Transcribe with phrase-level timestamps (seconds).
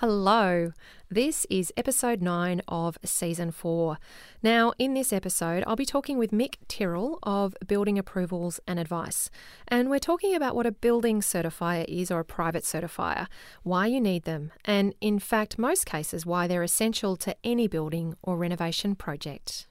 [0.00, 0.72] Hello,
[1.10, 3.96] this is episode 9 of season 4.
[4.42, 9.30] Now, in this episode, I'll be talking with Mick Tyrrell of Building Approvals and Advice.
[9.66, 13.26] And we're talking about what a building certifier is or a private certifier,
[13.62, 18.16] why you need them, and in fact, most cases, why they're essential to any building
[18.22, 19.66] or renovation project.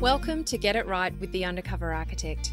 [0.00, 2.52] Welcome to Get It Right with the Undercover Architect.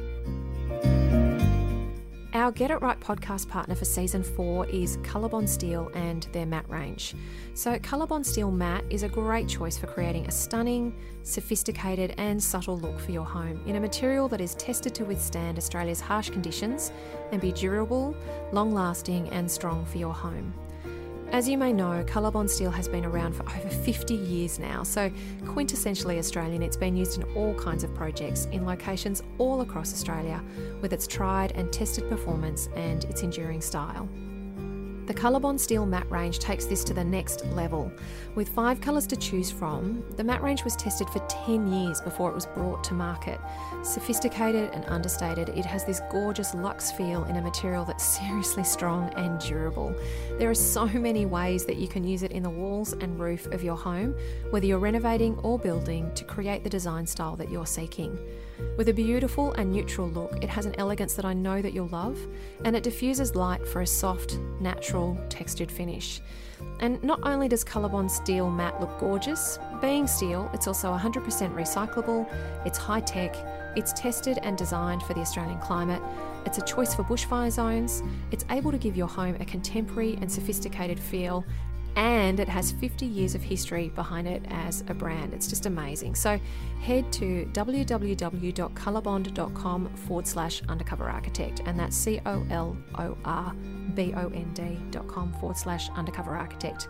[2.33, 6.69] Our Get It Right podcast partner for season four is Colorbond Steel and their matte
[6.69, 7.13] range.
[7.55, 12.79] So, Colorbond Steel matte is a great choice for creating a stunning, sophisticated, and subtle
[12.79, 16.93] look for your home in a material that is tested to withstand Australia's harsh conditions
[17.33, 18.15] and be durable,
[18.53, 20.53] long lasting, and strong for your home.
[21.31, 25.09] As you may know, Colorbond steel has been around for over 50 years now, so
[25.45, 30.43] quintessentially Australian, it's been used in all kinds of projects in locations all across Australia
[30.81, 34.09] with its tried and tested performance and its enduring style.
[35.11, 37.91] The Colorbond Steel matte range takes this to the next level.
[38.33, 42.29] With five colours to choose from, the matte range was tested for 10 years before
[42.29, 43.37] it was brought to market.
[43.83, 49.13] Sophisticated and understated, it has this gorgeous luxe feel in a material that's seriously strong
[49.17, 49.93] and durable.
[50.39, 53.47] There are so many ways that you can use it in the walls and roof
[53.47, 54.15] of your home,
[54.51, 58.17] whether you're renovating or building, to create the design style that you're seeking.
[58.77, 61.87] With a beautiful and neutral look, it has an elegance that I know that you'll
[61.89, 62.17] love,
[62.65, 66.21] and it diffuses light for a soft, natural, textured finish.
[66.79, 71.23] And not only does Colorbond Steel matte look gorgeous, being steel, it's also 100%
[71.53, 72.27] recyclable,
[72.65, 73.35] it's high tech,
[73.75, 76.01] it's tested and designed for the Australian climate,
[76.45, 80.31] it's a choice for bushfire zones, it's able to give your home a contemporary and
[80.31, 81.45] sophisticated feel,
[81.95, 85.33] and it has 50 years of history behind it as a brand.
[85.33, 86.15] It's just amazing.
[86.15, 86.39] So
[86.81, 93.53] head to www.colorbond.com forward slash undercover architect, and that's C O L O R
[93.93, 96.87] B O N D.com forward slash undercover architect.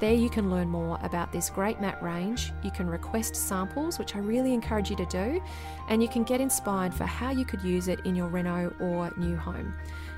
[0.00, 2.52] There you can learn more about this great matte range.
[2.64, 5.42] You can request samples, which I really encourage you to do,
[5.88, 9.12] and you can get inspired for how you could use it in your reno or
[9.18, 9.74] new home.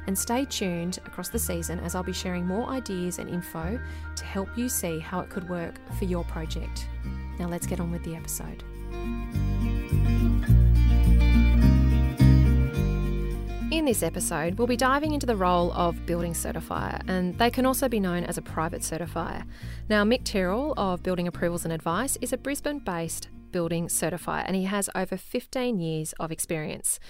[0.07, 3.81] And stay tuned across the season as I'll be sharing more ideas and info
[4.17, 6.89] to help you see how it could work for your project.
[7.39, 8.63] Now let's get on with the episode.
[13.73, 17.65] In this episode, we'll be diving into the role of building certifier, and they can
[17.65, 19.45] also be known as a private certifier.
[19.89, 24.55] Now, Mick Tyrrell of Building Approvals and Advice is a Brisbane based building certifier, and
[24.57, 27.01] he has over 15 years of experience.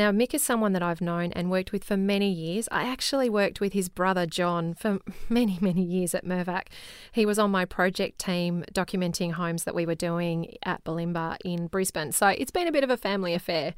[0.00, 2.70] Now, Mick is someone that I've known and worked with for many years.
[2.72, 6.68] I actually worked with his brother John for many, many years at Mirvac.
[7.12, 11.66] He was on my project team documenting homes that we were doing at Bulimba in
[11.66, 12.12] Brisbane.
[12.12, 13.74] So it's been a bit of a family affair.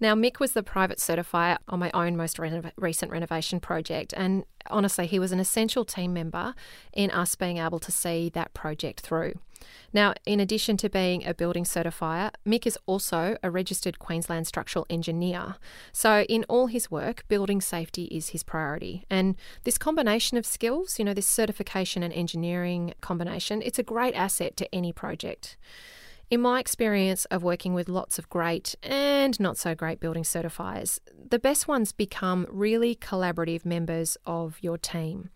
[0.00, 2.40] Now, Mick was the private certifier on my own most
[2.76, 6.54] recent renovation project, and honestly, he was an essential team member
[6.92, 9.34] in us being able to see that project through.
[9.92, 14.86] Now, in addition to being a building certifier, Mick is also a registered Queensland structural
[14.88, 15.56] engineer.
[15.92, 19.04] So, in all his work, building safety is his priority.
[19.10, 24.14] And this combination of skills, you know, this certification and engineering combination, it's a great
[24.14, 25.56] asset to any project.
[26.30, 31.00] In my experience of working with lots of great and not so great building certifiers,
[31.28, 35.30] the best ones become really collaborative members of your team.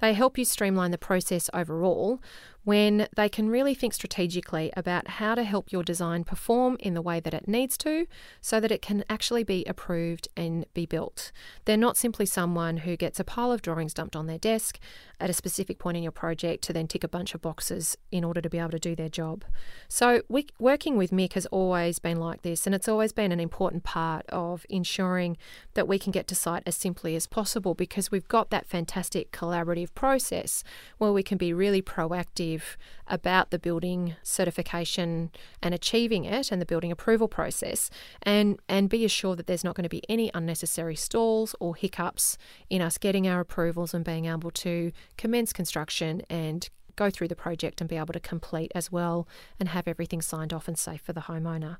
[0.00, 2.20] They help you streamline the process overall
[2.64, 7.02] when they can really think strategically about how to help your design perform in the
[7.02, 8.06] way that it needs to
[8.40, 11.30] so that it can actually be approved and be built.
[11.66, 14.78] They're not simply someone who gets a pile of drawings dumped on their desk
[15.20, 18.24] at a specific point in your project to then tick a bunch of boxes in
[18.24, 19.44] order to be able to do their job.
[19.88, 23.40] So, we, working with Mick has always been like this, and it's always been an
[23.40, 25.36] important part of ensuring
[25.74, 29.30] that we can get to site as simply as possible because we've got that fantastic
[29.30, 30.64] collaborative process
[30.98, 32.53] where we can be really proactive
[33.06, 35.30] about the building certification
[35.62, 37.90] and achieving it and the building approval process
[38.22, 42.38] and and be assured that there's not going to be any unnecessary stalls or hiccups
[42.70, 47.36] in us getting our approvals and being able to commence construction and go through the
[47.36, 49.26] project and be able to complete as well
[49.58, 51.78] and have everything signed off and safe for the homeowner.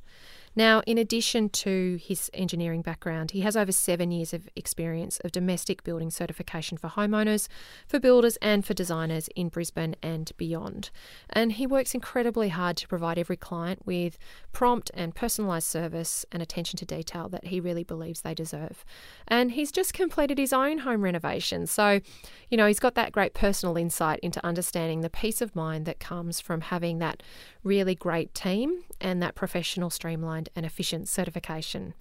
[0.56, 5.32] Now, in addition to his engineering background, he has over seven years of experience of
[5.32, 7.48] domestic building certification for homeowners,
[7.86, 10.90] for builders, and for designers in Brisbane and beyond.
[11.30, 14.16] And he works incredibly hard to provide every client with
[14.52, 18.84] prompt and personalised service and attention to detail that he really believes they deserve.
[19.26, 21.66] And he's just completed his own home renovation.
[21.66, 22.00] So,
[22.48, 25.98] you know, he's got that great personal insight into understanding the peace of mind that
[25.98, 27.22] comes from having that
[27.64, 31.94] really great team and that professional, streamlined, and efficient certification.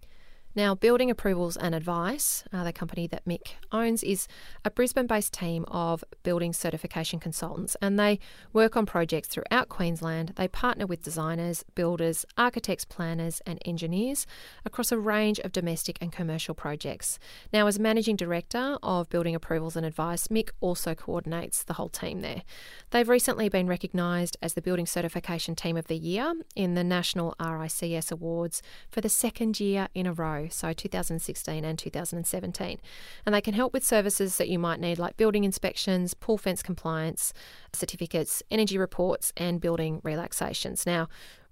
[0.56, 4.28] Now, Building Approvals and Advice, uh, the company that Mick owns, is
[4.64, 8.20] a Brisbane based team of building certification consultants and they
[8.54, 10.34] work on projects throughout Queensland.
[10.36, 14.28] They partner with designers, builders, architects, planners, and engineers
[14.64, 17.18] across a range of domestic and commercial projects.
[17.52, 22.22] Now, as Managing Director of Building Approvals and Advice, Mick also coordinates the whole team
[22.22, 22.44] there.
[22.92, 27.34] They've recently been recognised as the Building Certification Team of the Year in the National
[27.40, 28.62] RICS Awards
[28.92, 32.80] for the second year in a row so 2016 and 2017.
[33.26, 36.64] And they can help with services that you might need, like building inspections, pool fence
[36.64, 37.34] compliance
[37.74, 40.86] certificates, energy reports, and building relaxations.
[40.86, 41.08] Now,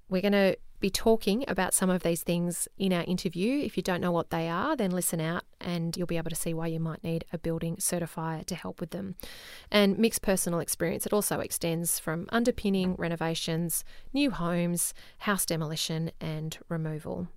[0.09, 3.63] we're going to be talking about some of these things in our interview.
[3.63, 6.35] If you don't know what they are, then listen out and you'll be able to
[6.35, 9.15] see why you might need a building certifier to help with them.
[9.71, 16.57] And Mick's personal experience, it also extends from underpinning renovations, new homes, house demolition, and
[16.67, 17.27] removal.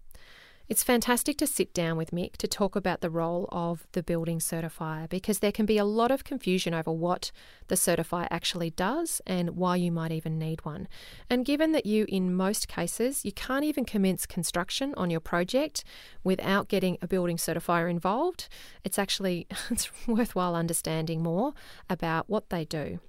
[0.67, 4.39] It's fantastic to sit down with Mick to talk about the role of the building
[4.39, 7.31] certifier because there can be a lot of confusion over what
[7.69, 10.89] the certifier actually does and why you might even need one.
[11.29, 15.85] And given that you, in most cases, you can't even commence construction on your project
[16.23, 18.49] without getting a building certifier involved,
[18.85, 21.53] it's actually it's worthwhile understanding more
[21.91, 23.01] about what they do.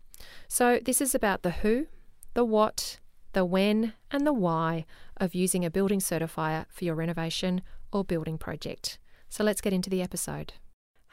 [0.50, 1.88] So this is about the who,
[2.34, 3.00] the what,
[3.36, 4.86] the when, and the why
[5.18, 7.62] of using a building certifier for your renovation
[7.92, 8.98] or building project.
[9.28, 10.54] So let's get into the episode.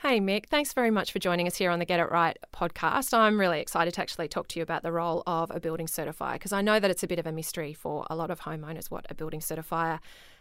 [0.03, 3.17] Hey, Mick, thanks very much for joining us here on the Get It Right podcast.
[3.17, 6.33] I'm really excited to actually talk to you about the role of a building certifier
[6.33, 8.91] because I know that it's a bit of a mystery for a lot of homeowners
[8.91, 10.01] what a building certifier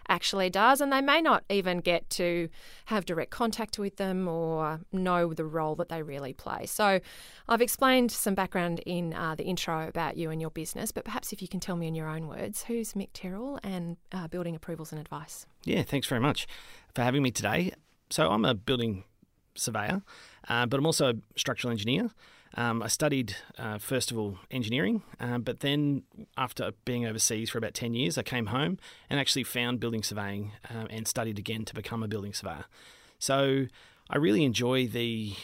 [0.09, 2.49] actually does, and they may not even get to
[2.85, 6.65] have direct contact with them or know the role that they really play.
[6.65, 6.99] So,
[7.47, 11.33] I've explained some background in uh, the intro about you and your business, but perhaps
[11.33, 14.55] if you can tell me in your own words, who's Mick Tyrrell and uh, Building
[14.55, 15.45] Approvals and Advice?
[15.65, 16.47] Yeah, thanks very much
[16.95, 17.73] for having me today.
[18.09, 19.03] So, I'm a building
[19.55, 20.01] surveyor,
[20.47, 22.09] uh, but I'm also a structural engineer.
[22.55, 26.03] Um, I studied, uh, first of all, engineering, uh, but then
[26.37, 28.77] after being overseas for about 10 years, I came home
[29.09, 32.65] and actually found building surveying um, and studied again to become a building surveyor.
[33.19, 33.67] So
[34.09, 35.35] I really enjoy the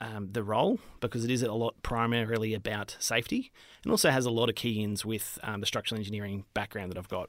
[0.00, 3.50] um, the role because it is a lot primarily about safety
[3.82, 6.98] and also has a lot of key ins with um, the structural engineering background that
[6.98, 7.28] I've got.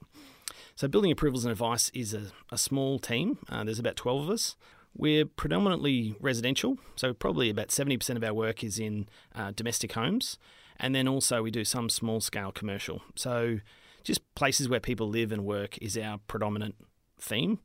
[0.75, 3.39] So, building approvals and advice is a, a small team.
[3.49, 4.55] Uh, there's about 12 of us.
[4.95, 10.37] We're predominantly residential, so probably about 70% of our work is in uh, domestic homes.
[10.77, 13.01] And then also we do some small scale commercial.
[13.15, 13.59] So
[14.03, 16.75] just places where people live and work is our predominant
[17.19, 17.59] theme.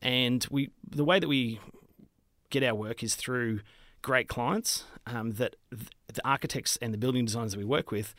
[0.00, 1.60] And we the way that we
[2.48, 3.60] get our work is through
[4.02, 8.14] great clients um, that the architects and the building designers that we work with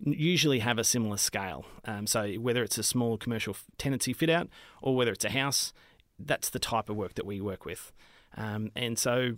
[0.00, 1.64] usually have a similar scale.
[1.84, 4.48] Um, so whether it's a small commercial tenancy fit out
[4.80, 5.72] or whether it's a house,
[6.26, 7.92] that's the type of work that we work with.
[8.36, 9.36] Um, and so,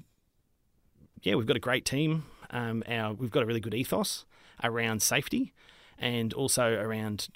[1.23, 2.25] yeah, we've got a great team.
[2.51, 4.25] Um, our we've got a really good ethos
[4.63, 5.53] around safety,
[5.99, 7.29] and also around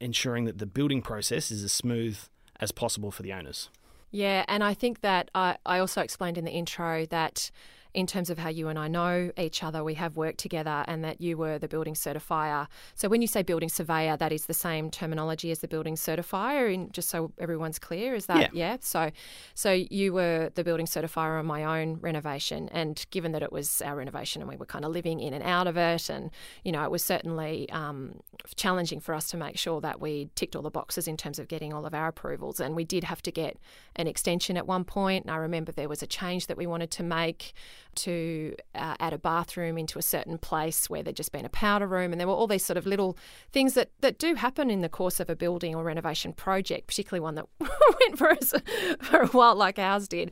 [0.00, 2.18] ensuring that the building process is as smooth
[2.60, 3.70] as possible for the owners.
[4.10, 7.50] Yeah, and I think that I, I also explained in the intro that
[7.94, 9.84] in terms of how you and I know each other.
[9.84, 12.66] We have worked together, and that you were the building certifier.
[12.94, 16.74] So when you say building surveyor, that is the same terminology as the building certifier.
[16.74, 18.72] In just so everyone's clear, is that yeah?
[18.72, 18.76] yeah?
[18.80, 19.10] So,
[19.54, 23.80] so you were the building certifier on my own renovation, and given that it was
[23.82, 26.30] our renovation and we were kind of living in and out of it, and
[26.64, 28.20] you know it was certainly um,
[28.56, 31.46] challenging for us to make sure that we ticked all the boxes in terms of
[31.46, 33.56] getting all of our approvals, and we did have to get
[33.94, 35.24] an extension at one point.
[35.24, 37.54] And I remember there was a change that we wanted to make
[37.94, 41.86] to uh, add a bathroom into a certain place where there'd just been a powder
[41.86, 42.12] room.
[42.12, 43.16] And there were all these sort of little
[43.52, 47.20] things that, that do happen in the course of a building or renovation project, particularly
[47.20, 48.52] one that went for us
[49.00, 50.30] for a while, like ours did.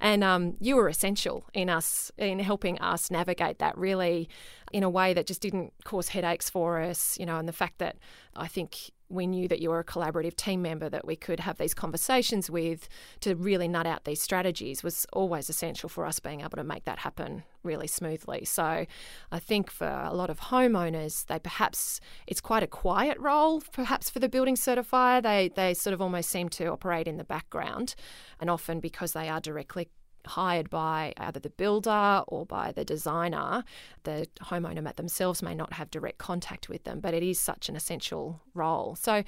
[0.00, 4.28] And um, you were essential in us, in helping us navigate that really
[4.72, 7.78] in a way that just didn't cause headaches for us, you know, and the fact
[7.78, 7.96] that
[8.34, 11.58] I think we knew that you were a collaborative team member that we could have
[11.58, 12.88] these conversations with
[13.20, 16.84] to really nut out these strategies was always essential for us being able to make
[16.84, 18.44] that happen really smoothly.
[18.44, 18.86] So
[19.32, 24.10] I think for a lot of homeowners, they perhaps it's quite a quiet role, perhaps
[24.10, 25.22] for the building certifier.
[25.22, 27.94] They they sort of almost seem to operate in the background,
[28.40, 29.88] and often because they are directly
[30.26, 33.64] hired by either the builder or by the designer,
[34.04, 37.76] the homeowner themselves may not have direct contact with them, but it is such an
[37.76, 38.96] essential role.
[38.96, 39.22] So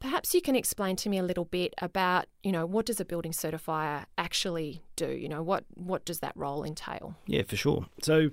[0.00, 3.04] perhaps you can explain to me a little bit about, you know, what does a
[3.04, 5.08] building certifier actually do?
[5.08, 7.16] You know, what what does that role entail?
[7.26, 7.86] Yeah, for sure.
[8.02, 8.30] So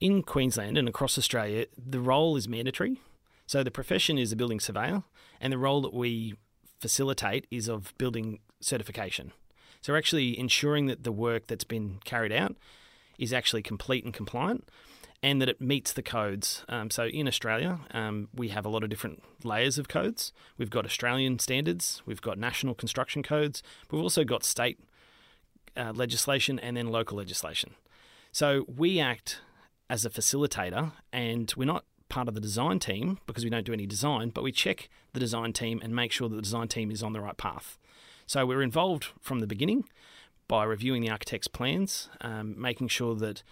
[0.00, 3.00] in Queensland and across Australia, the role is mandatory.
[3.46, 5.02] So the profession is a building surveyor,
[5.40, 6.34] and the role that we
[6.80, 9.32] facilitate is of building certification.
[9.84, 12.56] So actually ensuring that the work that's been carried out
[13.18, 14.66] is actually complete and compliant
[15.22, 16.64] and that it meets the codes.
[16.70, 20.32] Um, so in Australia, um, we have a lot of different layers of codes.
[20.56, 24.80] We've got Australian standards, we've got national construction codes, we've also got state
[25.76, 27.74] uh, legislation and then local legislation.
[28.32, 29.42] So we act
[29.90, 33.74] as a facilitator and we're not part of the design team because we don't do
[33.74, 36.90] any design, but we check the design team and make sure that the design team
[36.90, 37.76] is on the right path.
[38.26, 39.84] So we're involved from the beginning
[40.48, 43.42] by reviewing the architect's plans, um, making sure that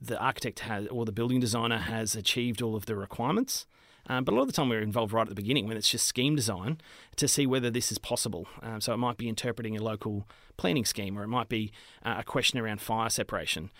[0.00, 3.66] the architect has or the building designer has achieved all of the requirements.
[4.08, 5.90] Um, but a lot of the time we're involved right at the beginning when it's
[5.90, 6.80] just scheme design
[7.16, 8.46] to see whether this is possible.
[8.62, 11.72] Um, so it might be interpreting a local planning scheme or it might be
[12.04, 13.70] uh, a question around fire separation.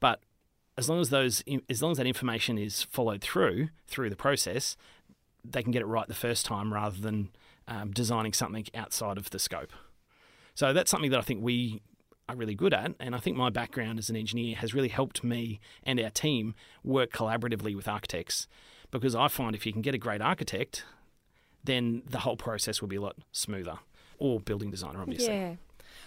[0.00, 0.20] But
[0.76, 4.76] as long as those as long as that information is followed through through the process,
[5.44, 7.30] they can get it right the first time rather than
[7.68, 9.72] um, designing something outside of the scope.
[10.54, 11.82] So that's something that I think we
[12.28, 12.92] are really good at.
[13.00, 16.54] And I think my background as an engineer has really helped me and our team
[16.82, 18.46] work collaboratively with architects
[18.90, 20.84] because I find if you can get a great architect,
[21.64, 23.78] then the whole process will be a lot smoother.
[24.18, 25.34] Or building designer, obviously.
[25.34, 25.54] Yeah.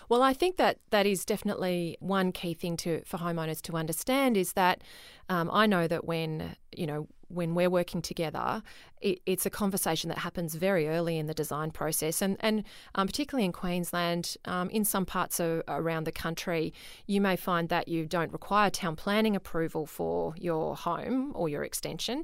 [0.10, 4.38] Well, I think that that is definitely one key thing to for homeowners to understand
[4.38, 4.82] is that
[5.28, 8.64] um, I know that when you know when we're working together,
[9.02, 12.64] it, it's a conversation that happens very early in the design process, and and
[12.96, 16.74] um, particularly in Queensland, um, in some parts of, around the country,
[17.06, 21.64] you may find that you don't require town planning approval for your home or your
[21.64, 22.24] extension,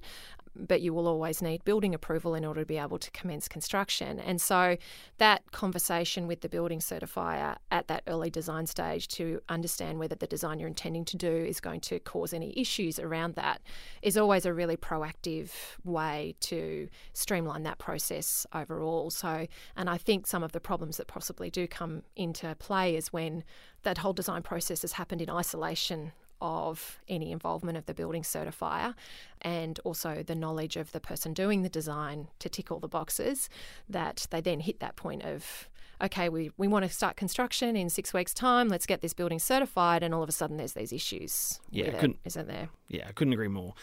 [0.55, 4.19] but you will always need building approval in order to be able to commence construction.
[4.19, 4.77] And so
[5.17, 10.27] that conversation with the building certifier at that early design stage to understand whether the
[10.27, 13.61] design you're intending to do is going to cause any issues around that
[14.01, 15.51] is always a really proactive
[15.83, 19.09] way to streamline that process overall.
[19.09, 23.11] So, and I think some of the problems that possibly do come into play is
[23.11, 23.43] when
[23.83, 26.13] that whole design process has happened in isolation
[26.43, 28.93] of any involvement of the building certifier
[29.41, 33.49] and also the knowledge of the person doing the design to tick all the boxes
[33.89, 35.69] that they then hit that point of
[36.03, 39.39] okay we, we want to start construction in six weeks time let's get this building
[39.39, 42.67] certified and all of a sudden there's these issues yeah it, isn't there?
[42.89, 43.73] Yeah i couldn't agree more.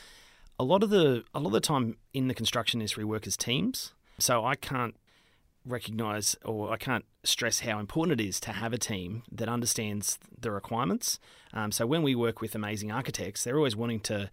[0.59, 3.39] A lot of the a lot of the time in the construction industry work as
[3.39, 4.95] teams so i can't
[5.67, 10.19] recognize or I can't stress how important it is to have a team that understands
[10.39, 11.19] the requirements.
[11.53, 14.31] Um, so when we work with amazing architects, they're always wanting to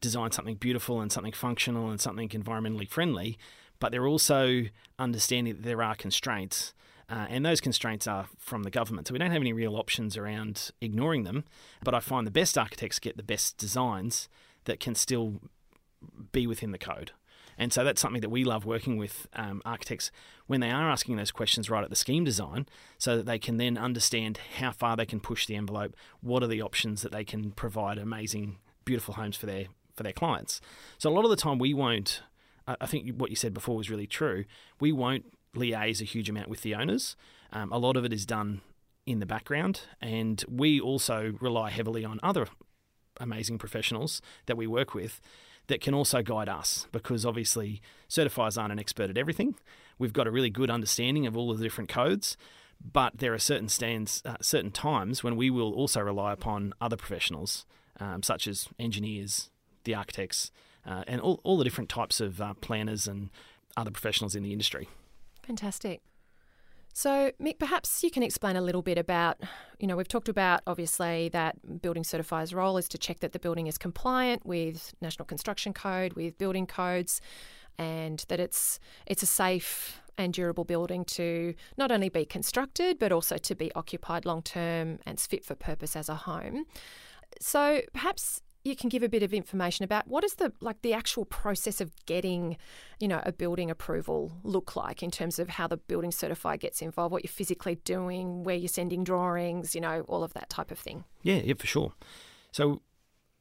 [0.00, 3.38] design something beautiful and something functional and something environmentally friendly,
[3.78, 4.64] but they're also
[4.98, 6.72] understanding that there are constraints.
[7.08, 9.08] Uh, and those constraints are from the government.
[9.08, 11.44] So we don't have any real options around ignoring them.
[11.82, 14.28] But I find the best architects get the best designs
[14.64, 15.40] that can still
[16.30, 17.10] be within the code.
[17.60, 20.10] And so that's something that we love working with um, architects
[20.46, 23.58] when they are asking those questions right at the scheme design so that they can
[23.58, 27.22] then understand how far they can push the envelope, what are the options that they
[27.22, 30.62] can provide amazing, beautiful homes for their for their clients.
[30.96, 32.22] So a lot of the time we won't
[32.66, 34.44] I think what you said before was really true.
[34.80, 37.14] We won't liaise a huge amount with the owners.
[37.52, 38.62] Um, a lot of it is done
[39.06, 42.46] in the background, and we also rely heavily on other
[43.18, 45.20] amazing professionals that we work with
[45.70, 49.54] that can also guide us because obviously certifiers aren't an expert at everything.
[49.98, 52.36] We've got a really good understanding of all of the different codes,
[52.80, 56.96] but there are certain stands, uh, certain times when we will also rely upon other
[56.96, 57.66] professionals,
[57.98, 59.50] um, such as engineers,
[59.84, 60.50] the architects,
[60.86, 63.30] uh, and all, all the different types of uh, planners and
[63.76, 64.88] other professionals in the industry.
[65.42, 66.00] Fantastic.
[66.92, 69.38] So, Mick, perhaps you can explain a little bit about,
[69.78, 73.38] you know, we've talked about obviously that building certifier's role is to check that the
[73.38, 77.20] building is compliant with National Construction Code, with building codes,
[77.78, 83.10] and that it's it's a safe and durable building to not only be constructed but
[83.10, 86.64] also to be occupied long term and fit for purpose as a home.
[87.40, 90.92] So, perhaps you can give a bit of information about what is the like the
[90.92, 92.56] actual process of getting,
[92.98, 96.82] you know, a building approval look like in terms of how the building certifier gets
[96.82, 100.70] involved, what you're physically doing, where you're sending drawings, you know, all of that type
[100.70, 101.04] of thing.
[101.22, 101.92] Yeah, yeah, for sure.
[102.52, 102.82] So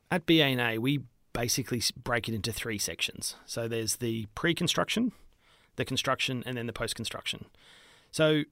[0.10, 1.02] at BA&A, we
[1.34, 3.36] basically break it into three sections.
[3.46, 5.12] So there's the pre-construction,
[5.76, 7.46] the construction, and then the post-construction.
[8.12, 8.44] So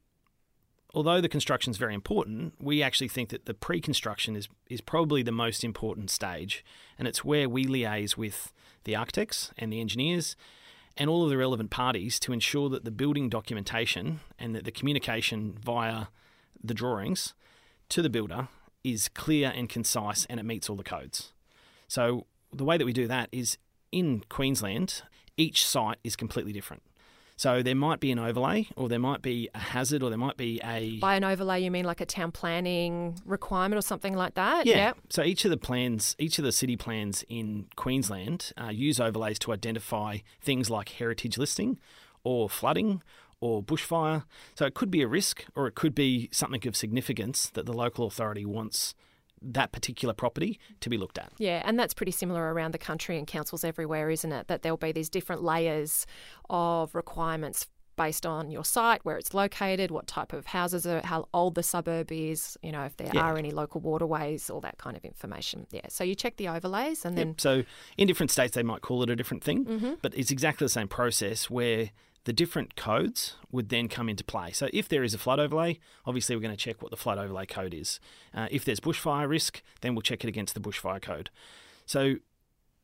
[0.98, 5.22] although the construction is very important, we actually think that the pre-construction is is probably
[5.22, 6.66] the most important stage,
[6.98, 8.52] and it's where we liaise with
[8.84, 10.36] the architects and the engineers
[10.98, 14.72] and all of the relevant parties to ensure that the building documentation and that the
[14.72, 16.08] communication via
[16.64, 17.36] the drawings
[17.90, 18.48] to the builder
[18.84, 21.32] is clear and concise and it meets all the codes.
[21.88, 23.60] So the way that we do that is
[23.92, 25.04] in Queensland,
[25.36, 26.82] each site is completely different.
[27.38, 30.38] So there might be an overlay, or there might be a hazard, or there might
[30.38, 30.98] be a.
[30.98, 34.66] By an overlay, you mean like a town planning requirement or something like that?
[34.66, 34.78] Yeah.
[34.78, 34.98] Yep.
[35.10, 39.38] So each of the plans, each of the city plans in Queensland uh, use overlays
[39.40, 41.78] to identify things like heritage listing,
[42.24, 43.04] or flooding,
[43.40, 44.24] or bushfire.
[44.56, 47.74] So it could be a risk, or it could be something of significance that the
[47.74, 48.96] local authority wants
[49.42, 51.32] that particular property to be looked at.
[51.38, 54.48] Yeah, and that's pretty similar around the country and councils everywhere, isn't it?
[54.48, 56.06] That there'll be these different layers
[56.50, 61.28] of requirements based on your site, where it's located, what type of houses are, how
[61.34, 63.22] old the suburb is, you know, if there Yeah.
[63.22, 65.66] are any local waterways, all that kind of information.
[65.72, 67.42] Yeah, so you check the overlays and then Yep.
[67.42, 67.64] So
[67.98, 69.94] in different states, they might call it a different thing, Mm-hmm.
[70.04, 71.90] but it's exactly the same process where
[72.28, 74.52] the different codes would then come into play.
[74.52, 77.18] So if there is a flood overlay, obviously we're going to check what the flood
[77.18, 78.02] overlay code is.
[78.34, 81.30] Uh, if there's bushfire risk, then we'll check it against the bushfire code.
[81.86, 82.16] So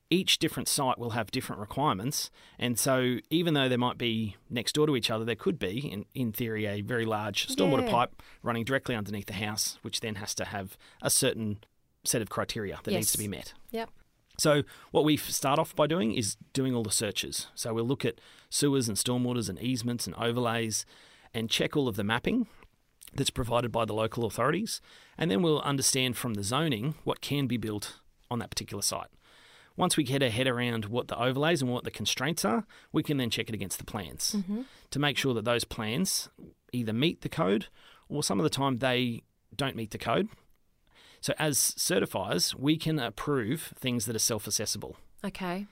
[0.09, 4.75] each different site will have different requirements, and so even though they might be next
[4.75, 7.91] door to each other, there could be, in, in theory, a very large stormwater Yeah.
[7.91, 11.57] pipe running directly underneath the house, which then has to have a certain
[12.05, 13.53] set of criteria that needs to be met.
[13.71, 13.89] Yep.
[14.37, 17.47] So what we start off by doing is doing all the searches.
[17.55, 20.85] So we'll look at sewers and stormwaters and easements and overlays
[21.33, 22.47] and check all of the mapping
[23.13, 24.81] that's provided by the local authorities.
[25.17, 27.99] And then we'll understand from the zoning what can be built
[28.31, 29.09] on that particular site.
[29.75, 33.01] Once we get our head around what the overlays and what the constraints are, we
[33.01, 34.61] can then check it against the plans mm-hmm.
[34.91, 36.29] to make sure that those plans
[36.71, 37.67] either meet the code
[38.07, 39.23] or some of the time they
[39.55, 40.27] don't meet the code.
[41.23, 44.97] So, as certifiers, we can approve things that are self assessable.
[45.23, 45.67] okay.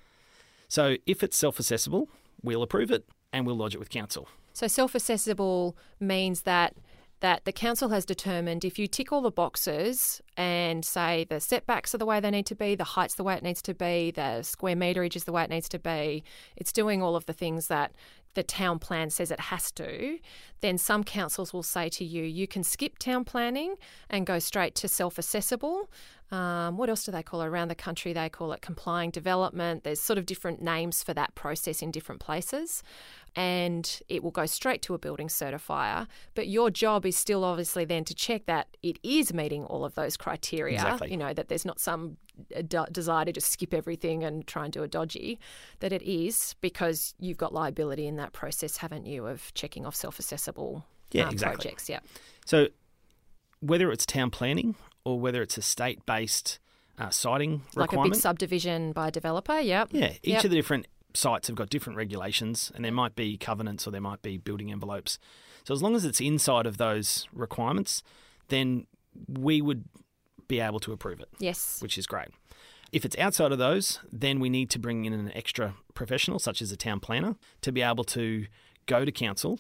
[0.70, 2.08] So, if it's self assessable,
[2.42, 4.30] we'll approve it and we'll lodge it with council.
[4.54, 6.76] So self-assessable means that
[7.22, 11.94] that the council has determined if you tick all the boxes and say the setbacks
[11.94, 14.10] are the way they need to be, the height's the way it needs to be,
[14.10, 16.24] the square meterage is the way it needs to be,
[16.56, 17.92] it's doing all of the things that
[18.34, 20.20] the town plan says it has to,
[20.62, 23.76] then some councils will say to you, you can skip town planning
[24.10, 25.90] and go straight to self assessable.
[26.32, 27.48] Um, what else do they call it?
[27.48, 29.84] Around the country, they call it complying development.
[29.84, 32.84] There's sort of different names for that process in different places.
[33.36, 36.08] And it will go straight to a building certifier.
[36.36, 39.96] But your job is still obviously then to check that it is meeting all of
[39.96, 40.76] those criteria.
[40.76, 41.12] Exactly.
[41.12, 42.18] You know, that there's not some
[42.54, 45.40] uh, de- desire to just skip everything and try and do a dodgy,
[45.80, 49.96] that it is because you've got liability in that process, haven't you, of checking off
[49.96, 51.56] self assessable Yeah, exactly.
[51.56, 51.88] projects.
[51.90, 52.00] Yeah.
[52.46, 52.68] So,
[53.62, 56.60] whether it's town planning or whether it's a state based
[56.98, 59.60] uh, siting Like a big subdivision by a developer.
[59.60, 59.90] Yep.
[59.92, 60.44] Yeah, each Yep.
[60.46, 64.02] of the different sites have got different regulations, and there might be covenants or there
[64.02, 65.18] might be building envelopes.
[65.64, 68.04] So as long as it's inside of those requirements,
[68.48, 68.88] then
[69.28, 69.86] we would
[70.48, 71.82] be able to approve it, Yes.
[71.82, 72.30] which is great.
[72.92, 76.62] If it's outside of those, then we need to bring in an extra professional, such
[76.62, 78.48] as a town planner, to be able to
[78.86, 79.60] go to council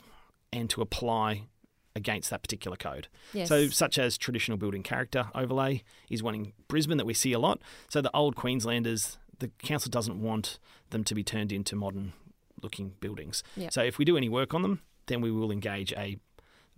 [0.51, 1.47] and to apply
[1.95, 3.07] against that particular code.
[3.33, 3.47] Yes.
[3.49, 7.39] So, such as traditional building character overlay is one in Brisbane that we see a
[7.39, 7.61] lot.
[7.89, 10.59] So, the old Queenslanders, the council doesn't want
[10.91, 12.13] them to be turned into modern
[12.61, 13.43] looking buildings.
[13.57, 13.73] Yep.
[13.73, 16.17] So, if we do any work on them, then we will engage a,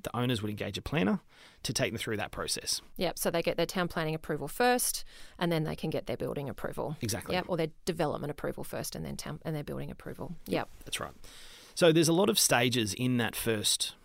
[0.02, 1.20] the owners would engage a planner
[1.64, 2.82] to take them through that process.
[2.98, 3.20] Yep.
[3.20, 5.04] So they get their town planning approval first,
[5.38, 6.98] and then they can get their building approval.
[7.02, 7.36] Exactly.
[7.36, 7.46] Yep.
[7.48, 10.36] Or their development approval first, and then town and their building approval.
[10.48, 10.70] Yep.
[10.86, 11.14] That's right.
[11.76, 13.96] So, there's a lot of stages in that first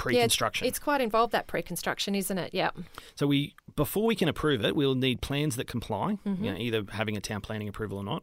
[0.00, 0.16] pre-construction.
[0.16, 0.66] Yeah, construction.
[0.66, 2.54] it's quite involved that pre-construction, isn't it?
[2.54, 2.78] Yep.
[3.16, 6.44] So we before we can approve it, we'll need plans that comply, Mm-hmm.
[6.44, 8.22] you know, either having a town planning approval or not.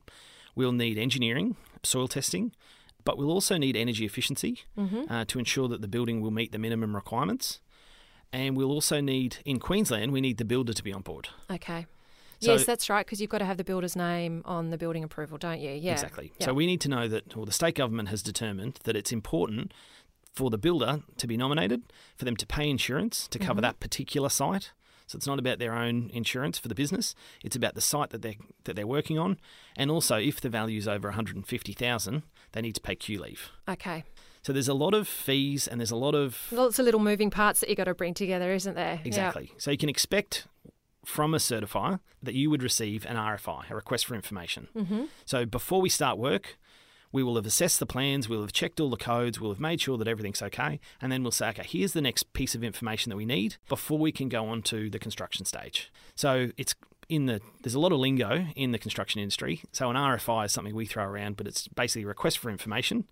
[0.55, 2.51] We'll need engineering, soil testing,
[3.03, 5.11] but we'll also need energy efficiency Mm-hmm.
[5.11, 7.59] uh, to ensure that the building will meet the minimum requirements.
[8.33, 11.29] And we'll also need in Queensland, we need the builder to be on board.
[11.49, 11.85] Okay.
[12.41, 13.05] So- yes, that's right.
[13.05, 15.71] Because you've got to have the builder's name on the building approval, don't you?
[15.71, 15.93] Yeah.
[15.93, 16.31] Exactly.
[16.39, 16.47] Yeah.
[16.47, 19.73] So we need to know that, or the state government has determined that it's important
[20.33, 21.81] for the builder to be nominated,
[22.15, 23.47] for them to pay insurance to Mm-hmm.
[23.47, 24.71] cover that particular site.
[25.07, 27.15] So it's not about their own insurance for the business.
[27.43, 29.39] It's about the site that they're that they're working on,
[29.75, 32.81] and also if the value is over one hundred and fifty thousand, they need to
[32.81, 33.39] pay QLeave.
[33.67, 34.03] Okay.
[34.43, 37.29] So there's a lot of fees and there's a lot of Lots of little moving
[37.29, 39.01] parts that you got to bring together, isn't there?
[39.03, 39.51] Exactly.
[39.57, 40.47] So you can expect
[41.03, 44.67] from a certifier that you would receive an RFI, a request for information.
[44.75, 45.05] Mm-hmm.
[45.25, 46.57] So before we start work,
[47.11, 49.81] we will have assessed the plans, we'll have checked all the codes, we'll have made
[49.81, 53.09] sure that everything's okay, and then we'll say, okay, here's the next piece of information
[53.09, 55.91] that we need before we can go on to the construction stage.
[56.15, 56.75] So it's
[57.09, 59.61] in the there's a lot of lingo in the construction industry.
[59.71, 63.07] So an RFI is something we throw around, but it's basically a request for information,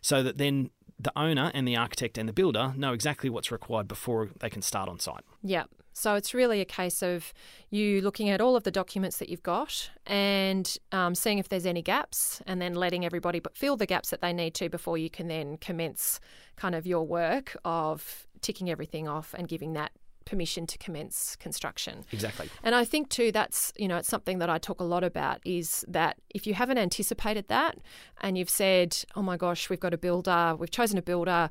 [0.00, 3.88] so that then the owner and the architect and the builder know exactly what's required
[3.88, 5.24] before they can start on site.
[5.42, 5.64] Yeah.
[5.96, 7.32] So it's really a case of
[7.70, 11.64] you looking at all of the documents that you've got and um, seeing if there's
[11.64, 14.98] any gaps and then letting everybody but fill the gaps that they need to before
[14.98, 16.20] you can then commence
[16.56, 19.90] kind of your work of ticking everything off and giving that
[20.26, 22.04] permission to commence construction.
[22.12, 22.50] Exactly.
[22.62, 25.40] And I think too that's you know it's something that I talk a lot about
[25.44, 27.78] is that if you haven't anticipated that
[28.20, 31.48] and you've said oh my gosh we've got a builder we've chosen a builder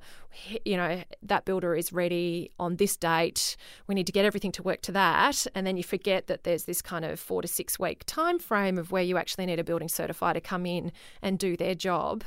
[0.66, 3.56] you know that builder is ready on this date
[3.88, 6.66] we need to get everything to work to that and then you forget that there's
[6.66, 9.64] this kind of 4 to 6 week time frame of where you actually need a
[9.64, 12.24] building certifier to come in and do their job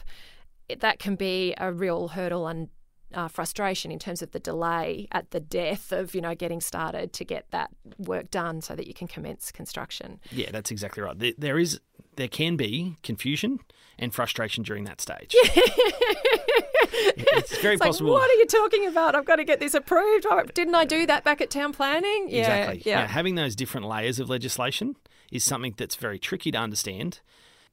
[0.81, 2.69] that can be a real hurdle and
[3.15, 7.13] uh, frustration in terms of the delay at the death of you know getting started
[7.15, 10.21] to get that work done so that you can commence construction.
[10.31, 11.19] Yeah, that's exactly right.
[11.19, 11.81] There, there is
[12.17, 13.61] there can be confusion
[13.99, 15.35] and frustration during that stage.
[15.41, 18.13] it's very It's like, possible.
[18.13, 19.15] what are you talking about?
[19.15, 20.27] I've got to get this approved.
[20.29, 22.27] Oh, didn't I do that back at town planning?
[22.29, 22.83] Yeah, Exactly.
[22.91, 23.01] Yeah.
[23.03, 24.97] Now, having those different layers of legislation
[25.31, 27.21] is something that's very tricky to understand,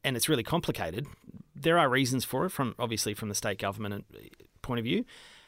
[0.05, 1.07] and it's really complicated.
[1.55, 4.19] There are reasons for it, from obviously from the state government uh,
[4.61, 5.03] point of view.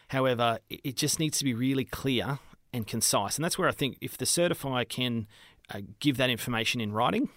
[0.10, 2.40] However, it just needs to be really clear
[2.74, 5.28] and concise, and that's where I think if the certifier can
[5.74, 7.30] uh, give that information in writing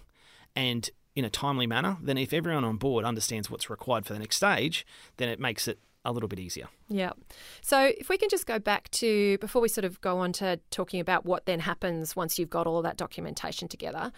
[0.56, 4.18] and in a timely manner, then if everyone on board understands what's required for the
[4.18, 6.68] next stage, then it makes it a little bit easier.
[6.88, 7.12] Yeah.
[7.60, 10.58] So if we can just go back to before we sort of go on to
[10.70, 14.10] talking about what then happens once you've got all of that documentation together,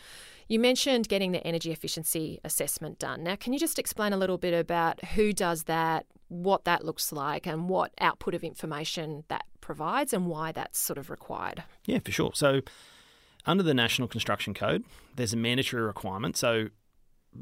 [0.49, 3.25] you mentioned getting the energy efficiency assessment done.
[3.25, 7.13] Now, can you just explain a little bit about who does that, what that looks
[7.13, 11.65] like, and what output of information that provides, and why that's sort of required?
[11.85, 12.33] Yeah, for sure.
[12.35, 12.61] So,
[13.45, 14.85] under the National Construction Code,
[15.17, 16.37] there's a mandatory requirement.
[16.37, 16.69] So,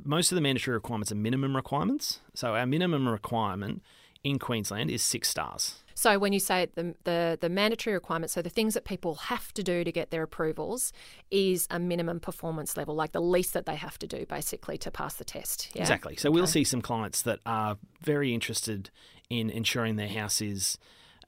[0.05, 2.21] most of the mandatory requirements are minimum requirements.
[2.35, 3.83] So, our minimum requirement
[4.25, 5.77] in Queensland is six stars.
[5.95, 9.53] So when you say the, the the mandatory requirements, so the things that people have
[9.53, 10.93] to do to get their approvals
[11.31, 14.91] is a minimum performance level, like the least that they have to do basically to
[14.91, 15.71] pass the test.
[15.75, 15.83] Yeah?
[15.83, 16.17] Exactly.
[16.17, 18.89] So, we'll see some clients that are very interested
[19.29, 20.79] in ensuring their house is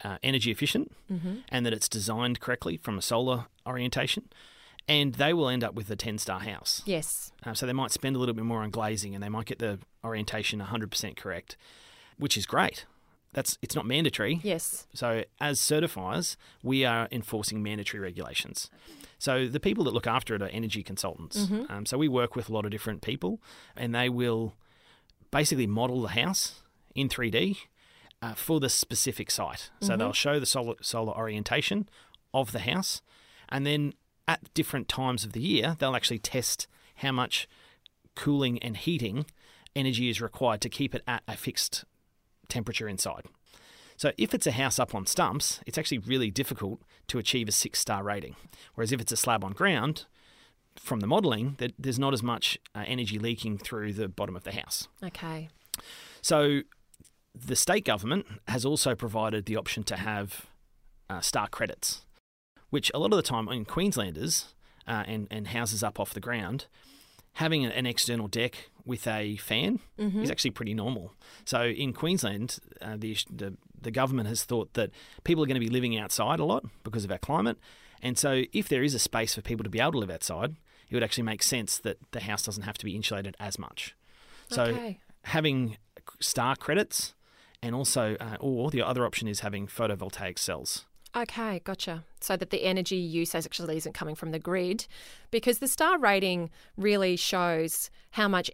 [0.04, 1.36] uh, energy efficient Mm-hmm.
[1.50, 4.28] and that it's designed correctly from a solar orientation.
[4.88, 6.82] And they will end up with a 10 star house.
[6.86, 7.30] Yes.
[7.44, 9.58] Um, so they might spend a little bit more on glazing and they might get
[9.58, 11.56] the orientation 100% correct,
[12.18, 12.86] which is great.
[13.32, 14.40] That's it's not mandatory.
[14.42, 14.86] Yes.
[14.94, 18.68] So as certifiers, we are enforcing mandatory regulations.
[19.18, 21.48] So the people that look after it are energy consultants.
[21.70, 23.40] Um, so we work with a lot of different people,
[23.76, 24.54] and they will
[25.30, 26.60] basically model the house
[26.94, 27.56] in 3D
[28.20, 29.70] uh, for the specific site.
[29.80, 31.88] So they'll show the solar, solar orientation
[32.34, 33.00] of the house,
[33.48, 33.94] and then
[34.28, 37.48] at different times of the year, they'll actually test how much
[38.14, 39.24] cooling and heating
[39.74, 41.84] energy is required to keep it at a fixed
[42.48, 43.26] temperature inside.
[43.96, 47.52] So if it's a house up on stumps, it's actually really difficult to achieve a
[47.52, 48.36] six star rating.
[48.74, 50.06] Whereas if it's a slab on ground,
[50.76, 54.44] from the modelling, that there's not as much uh, energy leaking through the bottom of
[54.44, 54.88] the house.
[55.02, 55.48] Okay.
[56.20, 56.62] So
[57.34, 60.46] the state government has also provided the option to have
[61.08, 62.02] uh, star credits,
[62.70, 64.54] which a lot of the time in Queenslanders
[64.86, 66.66] uh, and, and houses up off the ground,
[67.34, 69.80] having an external deck with a fan
[70.22, 71.12] is actually pretty normal.
[71.44, 74.90] So in Queensland, uh, the, the the government has thought that
[75.24, 77.58] people are going to be living outside a lot because of our climate,
[78.02, 80.54] and so if there is a space for people to be able to live outside,
[80.88, 83.96] it would actually make sense that the house doesn't have to be insulated as much.
[84.48, 85.00] So Okay.
[85.24, 85.76] having
[86.20, 87.14] star credits,
[87.62, 90.84] and also, uh, or the other option is having photovoltaic cells.
[91.14, 92.04] Okay, gotcha.
[92.20, 94.86] So that the energy use actually isn't coming from the grid,
[95.30, 98.50] because the star rating really shows how much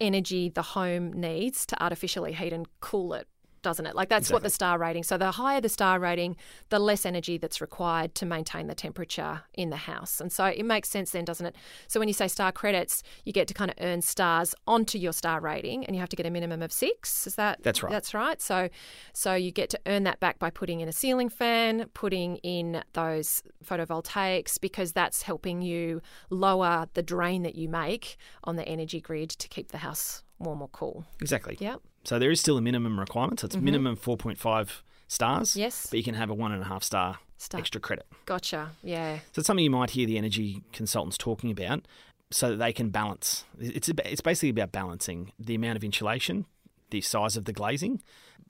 [0.00, 3.28] energy the home needs to artificially heat and cool it
[3.64, 3.96] doesn't it?
[3.96, 5.02] Like that's what the star rating.
[5.02, 6.36] So the higher the star rating,
[6.68, 10.20] the less energy that's required to maintain the temperature in the house.
[10.20, 11.56] And so it makes sense then, doesn't it?
[11.88, 15.12] So when you say star credits, you get to kind of earn stars onto your
[15.12, 17.26] star rating, and you have to get a minimum of six.
[17.26, 17.90] Is that That's right.
[17.90, 18.40] That's right.
[18.40, 18.68] So
[19.12, 22.84] so you get to earn that back by putting in a ceiling fan, putting in
[22.92, 29.00] those photovoltaics, because that's helping you lower the drain that you make on the energy
[29.00, 31.06] grid to keep the house warm or cool.
[31.20, 31.56] Exactly.
[31.58, 31.80] Yep.
[32.04, 33.40] So there is still a minimum requirement.
[33.40, 35.50] So it's minimum 4.5 stars.
[35.50, 35.60] Mm-hmm.
[35.60, 35.86] Yes.
[35.90, 37.58] But you can have a one and a half star Star.
[37.60, 38.06] extra credit.
[38.26, 38.70] Gotcha.
[38.82, 39.18] Yeah.
[39.32, 41.86] So it's something you might hear the energy consultants talking about
[42.30, 43.44] so that they can balance.
[43.58, 46.46] It's, it's basically about balancing the amount of insulation,
[46.90, 48.02] the size of the glazing,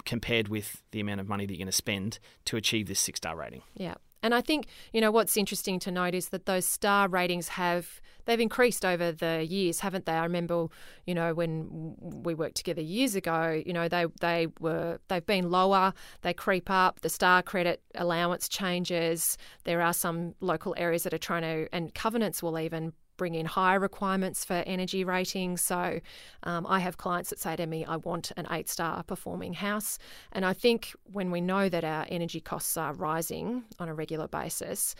[0.04, 3.18] compared with the amount of money that you're going to spend to achieve this six
[3.18, 3.62] star rating.
[3.74, 3.94] Yeah.
[4.24, 8.00] And I think, you know, what's interesting to note is that those star ratings have
[8.24, 10.12] they've increased over the years, haven't they?
[10.12, 10.68] I remember,
[11.06, 15.50] you know, when we worked together years ago, you know, they they were they've been
[15.50, 19.36] lower, they creep up, the star credit allowance changes.
[19.64, 23.46] There are some local areas that are trying to and covenants will even bring in
[23.46, 25.62] higher requirements for energy ratings.
[25.62, 26.00] So
[26.42, 29.98] um, I have clients that say to me, I want an eight star performing house.
[30.32, 34.28] And I think when we know that our energy costs are rising on a regular
[34.28, 34.94] basis,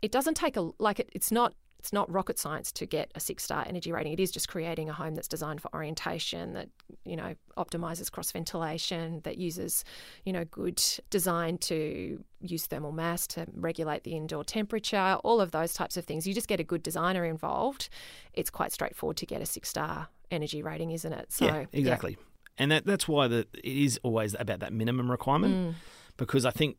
[0.00, 3.18] it doesn't take a like it, it's not it's not rocket science to get a
[3.18, 4.12] six star energy rating.
[4.12, 6.68] It is just creating a home that's designed for orientation, that,
[7.04, 9.82] you know, optimizes cross ventilation, that uses,
[10.24, 15.50] you know, good design to use thermal mass to regulate the indoor temperature, all of
[15.50, 16.24] those types of things.
[16.24, 17.88] You just get a good designer involved.
[18.32, 21.32] It's quite straightforward to get a six star energy rating, isn't it?
[21.32, 22.16] So yeah, exactly.
[22.58, 25.74] And that, that's why the, it is always about that minimum requirement Mm.
[26.16, 26.76] because I think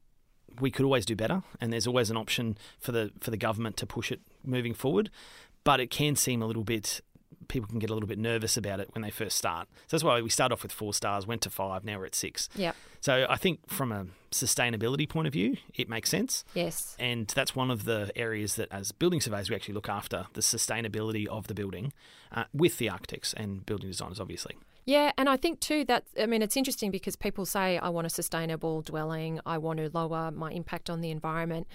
[0.59, 3.77] we could always do better, and there's always an option for the for the government
[3.77, 5.09] to push it moving forward.
[5.63, 7.01] But it can seem a little bit.
[7.49, 9.67] People can get a little bit nervous about it when they first start.
[9.87, 12.15] So that's why we start off with four stars, went to five, now we're at
[12.15, 12.47] six.
[12.55, 12.75] Yep.
[13.01, 16.45] So I think from a sustainability point of view, it makes sense.
[16.53, 16.95] Yes.
[16.99, 20.41] And that's one of the areas that, as building surveyors, we actually look after the
[20.41, 21.91] sustainability of the building
[22.31, 24.55] uh, with the architects and building designers, obviously.
[24.85, 28.07] Yeah, and I think too that I mean it's interesting because people say I want
[28.07, 31.67] a sustainable dwelling, I want to lower my impact on the environment,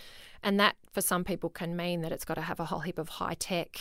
[0.42, 2.98] and that for some people can mean that it's got to have a whole heap
[2.98, 3.78] of high tech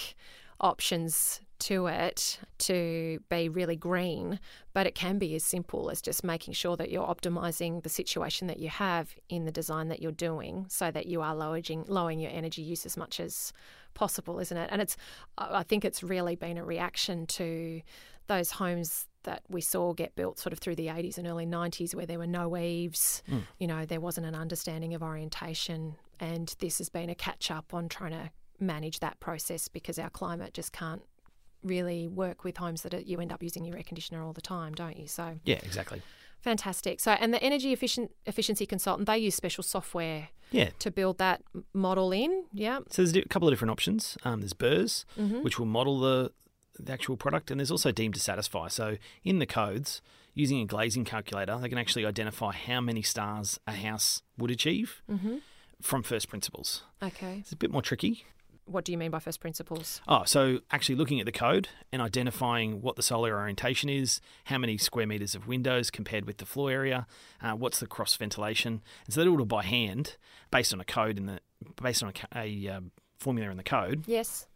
[0.59, 4.39] options to it to be really green,
[4.73, 8.47] but it can be as simple as just making sure that you're optimizing the situation
[8.47, 12.19] that you have in the design that you're doing so that you are lowering lowering
[12.19, 13.51] your energy use as much as
[13.93, 14.69] possible, isn't it?
[14.71, 14.95] And it's
[15.37, 17.81] I I think it's really been a reaction to
[18.27, 21.93] those homes that we saw get built sort of through the 80s and early 90s
[21.93, 23.21] where there were no eaves,
[23.59, 27.73] you know, there wasn't an understanding of orientation and this has been a catch up
[27.73, 31.03] on trying to manage that process because our climate just can't
[31.63, 34.41] really work with homes that are, you end up using your air conditioner all the
[34.41, 35.07] time, don't you?
[35.07, 36.01] So Yeah, exactly.
[36.39, 36.99] fantastic.
[36.99, 40.69] So and the energy efficient efficiency consultant they use special software Yeah.
[40.79, 41.41] to build that
[41.73, 42.45] model in.
[42.53, 42.79] Yeah.
[42.89, 44.17] So there's a couple of different options.
[44.23, 45.41] Um, there's BERS, Mm-hmm.
[45.41, 46.31] which will model the
[46.79, 48.67] the actual product, and there's also deemed to satisfy.
[48.67, 50.01] So in the codes,
[50.33, 55.01] using a glazing calculator, they can actually identify how many stars a house would achieve
[55.09, 55.37] Mm-hmm.
[55.81, 56.83] from first principles.
[57.01, 57.37] Okay.
[57.39, 58.25] It's a bit more tricky.
[58.65, 60.01] What do you mean by first principles?
[60.09, 64.57] Oh, so actually looking at the code and identifying what the solar orientation is, how
[64.57, 67.07] many square meters of windows compared with the floor area,
[67.41, 70.17] uh, what's the cross ventilation, and so they do it all by hand
[70.51, 71.39] based on a code in the
[71.81, 72.37] based on a,
[72.67, 74.03] a um, formula in the code.
[74.05, 74.46] Yes.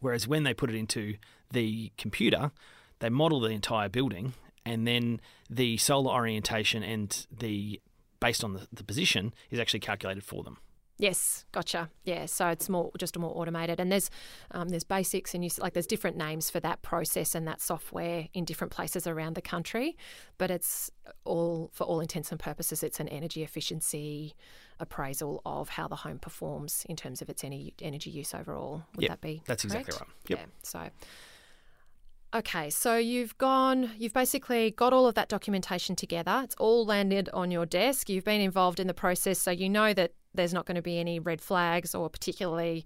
[0.00, 1.16] Whereas when they put it into
[1.52, 2.50] the computer,
[2.98, 4.34] they model the entire building,
[4.64, 7.80] and then the solar orientation and the
[8.20, 10.58] based on the, the position is actually calculated for them.
[10.98, 11.88] Yes, gotcha.
[12.04, 14.10] Yeah, so it's more just a more automated, and there's
[14.50, 18.28] um, there's basics, and you like there's different names for that process and that software
[18.34, 19.96] in different places around the country,
[20.36, 20.90] but it's
[21.24, 24.34] all for all intents and purposes, it's an energy efficiency
[24.80, 28.84] appraisal of how the home performs in terms of its energy energy use overall.
[28.94, 30.08] Would Yep, that be that's exactly right.
[30.28, 30.38] Yep.
[30.38, 30.46] Yeah.
[30.62, 30.90] So.
[32.32, 36.42] Okay, so you've gone, you've basically got all of that documentation together.
[36.44, 38.08] It's all landed on your desk.
[38.08, 41.00] You've been involved in the process, so you know that there's not going to be
[41.00, 42.84] any red flags or particularly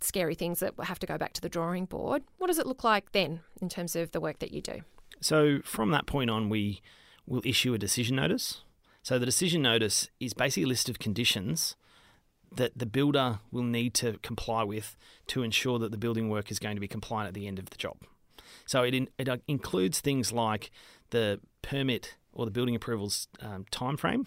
[0.00, 2.22] scary things that have to go back to the drawing board.
[2.36, 4.80] What does it look like then in terms of the work that you do?
[5.22, 6.82] So from that point on, we
[7.26, 8.62] will issue a decision notice.
[9.02, 11.76] So the decision notice is basically a list of conditions
[12.54, 14.96] that the builder will need to comply with
[15.28, 17.70] to ensure that the building work is going to be compliant at the end of
[17.70, 17.96] the job.
[18.66, 20.70] So it, in, it uh, includes things like
[21.10, 24.26] the permit or the building approvals um, time frame.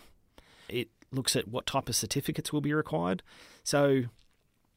[0.67, 3.21] It looks at what type of certificates will be required.
[3.63, 4.03] So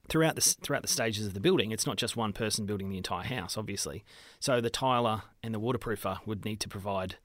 [0.09, 2.97] throughout the throughout the stages of the building, it's not just one person building the
[2.97, 4.05] entire house, obviously.
[4.39, 7.17] So the tiler and the waterproofer would need to provide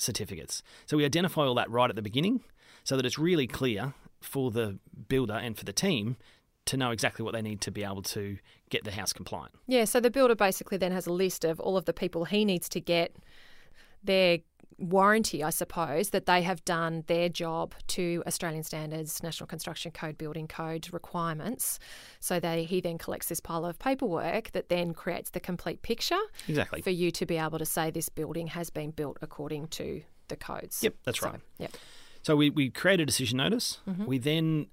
[0.00, 0.62] certificates.
[0.86, 2.42] So we identify all that right at the beginning
[2.84, 6.16] so that it's really clear for the builder and for the team
[6.66, 9.54] to know exactly what they need to be able to get the house compliant.
[9.66, 12.44] Yeah, so the builder basically then has a list of all of the people he
[12.44, 13.16] needs to get
[14.02, 14.38] their
[14.80, 20.18] warranty, I suppose, that they have done their job to Australian standards, National Construction Code,
[20.18, 21.78] Building Code requirements.
[22.18, 26.18] So they, he then collects this pile of paperwork that then creates the complete picture
[26.48, 26.82] Exactly.
[26.82, 30.36] for you to be able to say this building has been built according to the
[30.36, 30.82] codes.
[30.82, 31.40] Yep, that's So, right.
[31.58, 31.76] Yep.
[32.22, 33.78] So we, we create a decision notice.
[33.88, 34.06] Mm-hmm.
[34.06, 34.66] We then,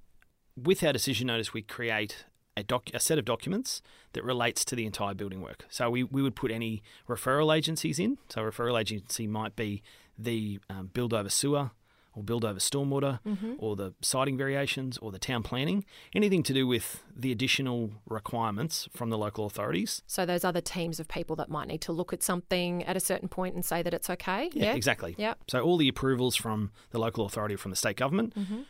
[0.56, 2.24] with our decision notice, we create
[2.58, 5.64] a, doc, a set of documents that relates to the entire building work.
[5.68, 8.18] So we, we would put any referral agencies in.
[8.28, 9.82] So a referral agency might be
[10.18, 11.70] the um, build over sewer
[12.14, 13.52] or build over stormwater Mm-hmm.
[13.58, 18.88] or the siting variations or the town planning, anything to do with the additional requirements
[18.92, 20.02] from the local authorities.
[20.06, 23.00] So those other teams of people that might need to look at something at a
[23.00, 24.50] certain point and say that it's okay.
[24.52, 24.72] Yeah.
[24.74, 25.14] exactly.
[25.18, 25.38] Yep.
[25.48, 28.62] So all the approvals from the local authority or from the state government Mm-hmm.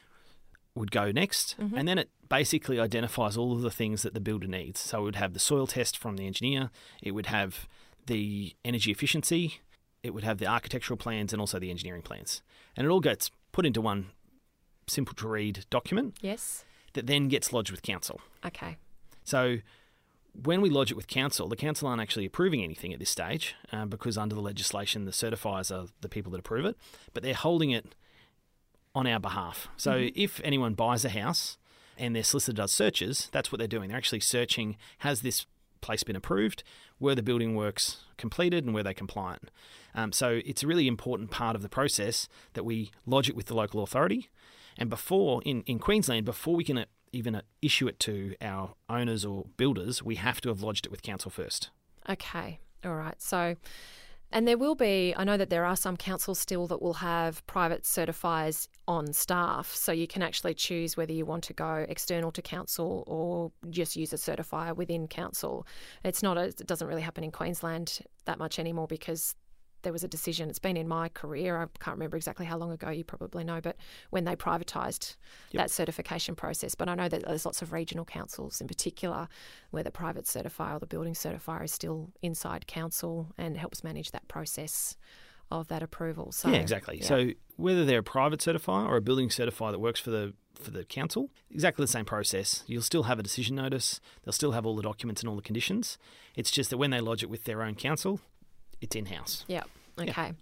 [0.78, 4.46] Would go next, and then it basically identifies all of the things that the builder
[4.46, 4.80] needs.
[4.80, 6.70] So it would have the soil test from the engineer,
[7.02, 7.68] it would have
[8.06, 9.60] the energy efficiency,
[10.02, 12.42] it would have the architectural plans, and also the engineering plans,
[12.76, 14.06] and it all gets put into one
[14.86, 16.64] simple to read document Yes.
[16.94, 18.20] that then gets lodged with council.
[18.44, 18.76] Okay.
[19.24, 19.58] So
[20.32, 23.54] when we lodge it with council, the council aren't actually approving anything at this stage
[23.72, 26.76] uh, because under the legislation, the certifiers are the people that approve it,
[27.12, 27.94] but they're holding it
[28.94, 29.68] on our behalf.
[29.76, 31.58] So if anyone buys a house
[31.96, 33.88] and their solicitor does searches, that's what they're doing.
[33.88, 35.46] They're actually searching has this
[35.80, 36.62] place been approved,
[36.98, 39.50] were the building works completed, and were they compliant.
[39.94, 43.46] Um, so it's a really important part of the process that we lodge it with
[43.46, 44.28] the local authority.
[44.76, 49.46] And before, in, in Queensland, before we can even issue it to our owners or
[49.56, 51.70] builders, we have to have lodged it with council first.
[52.08, 52.60] Okay.
[52.84, 53.20] All right.
[53.20, 53.56] So,
[54.30, 57.46] and there will be, I know that there are some councils still that will have
[57.46, 59.74] private certifiers on staff.
[59.74, 63.96] So you can actually choose whether you want to go external to council or just
[63.96, 65.66] use a certifier within council.
[66.04, 69.34] It's not, a, it doesn't really happen in Queensland that much anymore because
[69.82, 70.48] there was a decision.
[70.48, 71.56] It's been in my career.
[71.62, 72.90] I can't remember exactly how long ago.
[72.90, 73.76] You probably know, but
[74.10, 75.16] when they privatised
[75.52, 75.62] Yep.
[75.62, 76.74] that certification process.
[76.74, 79.28] But I know that there's lots of regional councils, in particular,
[79.70, 84.10] where the private certifier or the building certifier is still inside council and helps manage
[84.10, 84.96] that process
[85.50, 86.30] of that approval.
[86.32, 86.98] So yeah, exactly.
[86.98, 87.06] yeah.
[87.06, 90.72] So whether they're a private certifier or a building certifier that works for the for
[90.72, 92.64] the council, exactly the same process.
[92.66, 94.00] You'll still have a decision notice.
[94.24, 95.98] They'll still have all the documents and all the conditions.
[96.34, 98.20] It's just that when they lodge it with their own council,
[98.80, 99.44] it's in house.
[99.48, 99.64] Yeah.
[100.00, 100.32] Okay.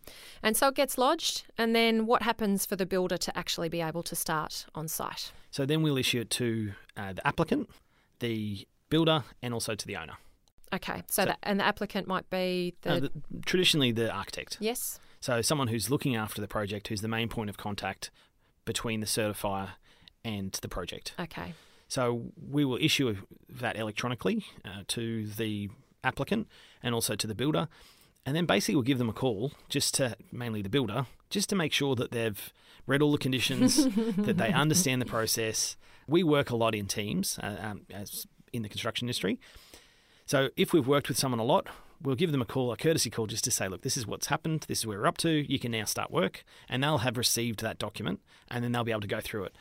[0.43, 3.81] And so it gets lodged, and then what happens for the builder to actually be
[3.81, 5.33] able to start on site?
[5.51, 7.71] So then we'll issue it to uh, the applicant,
[8.19, 10.15] the builder, and also to the owner.
[10.75, 11.03] Okay.
[11.09, 13.11] So, So- that, and the applicant might be the, Uh, the
[13.47, 14.59] traditionally, the architect.
[14.61, 15.01] yes.
[15.21, 18.11] So someone who's looking after the project, who's the main point of contact
[18.67, 19.71] between the certifier
[20.23, 21.15] and the project.
[21.19, 21.55] Okay.
[21.89, 23.17] So we will issue
[23.49, 25.71] that electronically uh, to the
[26.05, 26.47] applicant
[26.83, 27.69] and also to the builder.
[28.27, 31.57] And then basically we'll give them a call, just to mainly the builder, just to
[31.57, 32.53] make sure that they've
[32.87, 33.85] read all the conditions,
[34.17, 35.77] that they understand the process.
[36.09, 39.39] We work a lot in teams uh, um, as in the construction industry.
[40.27, 41.69] So if we've worked with someone a lot,
[42.03, 44.27] we'll give them a call, a courtesy call, just to say, look, this is what's
[44.27, 46.45] happened, this is where we're up to, you can now start work.
[46.69, 49.57] And they'll have received that document and then they'll be able to go through it.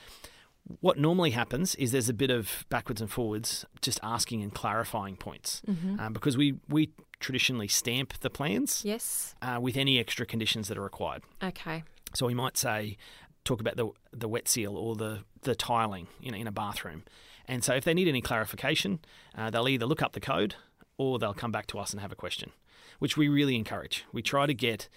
[0.82, 5.16] What normally happens is there's a bit of backwards and forwards, just asking and clarifying
[5.16, 5.62] points,
[6.00, 9.36] um, because we, we traditionally stamp the plans Yes.
[9.42, 11.24] uh, with any extra conditions that are required.
[11.44, 11.84] Okay.
[12.14, 12.98] So we might say,
[13.44, 17.04] talk about the the wet seal or the the tiling in a, in a bathroom,
[17.48, 19.00] and so if they need any clarification,
[19.38, 20.56] uh, they'll either look up the code
[20.98, 22.52] or they'll come back to us and have a question,
[23.00, 24.06] which we really encourage.
[24.14, 24.88] We try to get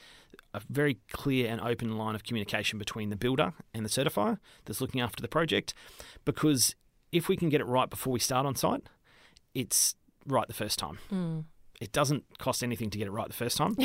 [0.54, 4.80] a very clear and open line of communication between the builder and the certifier that's
[4.80, 5.74] looking after the project,
[6.24, 6.74] because
[7.12, 8.82] if we can get it right before we start on site,
[9.54, 10.98] it's right the first time.
[11.10, 11.40] Hmm.
[11.80, 13.76] It doesn't cost anything to get it right the first time,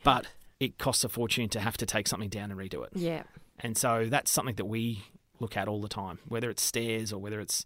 [0.04, 0.26] but
[0.58, 2.90] it costs a fortune to have to take something down and redo it.
[2.94, 3.22] Yeah.
[3.60, 5.04] And so that's something that we
[5.38, 7.64] look at all the time, whether it's stairs or whether it's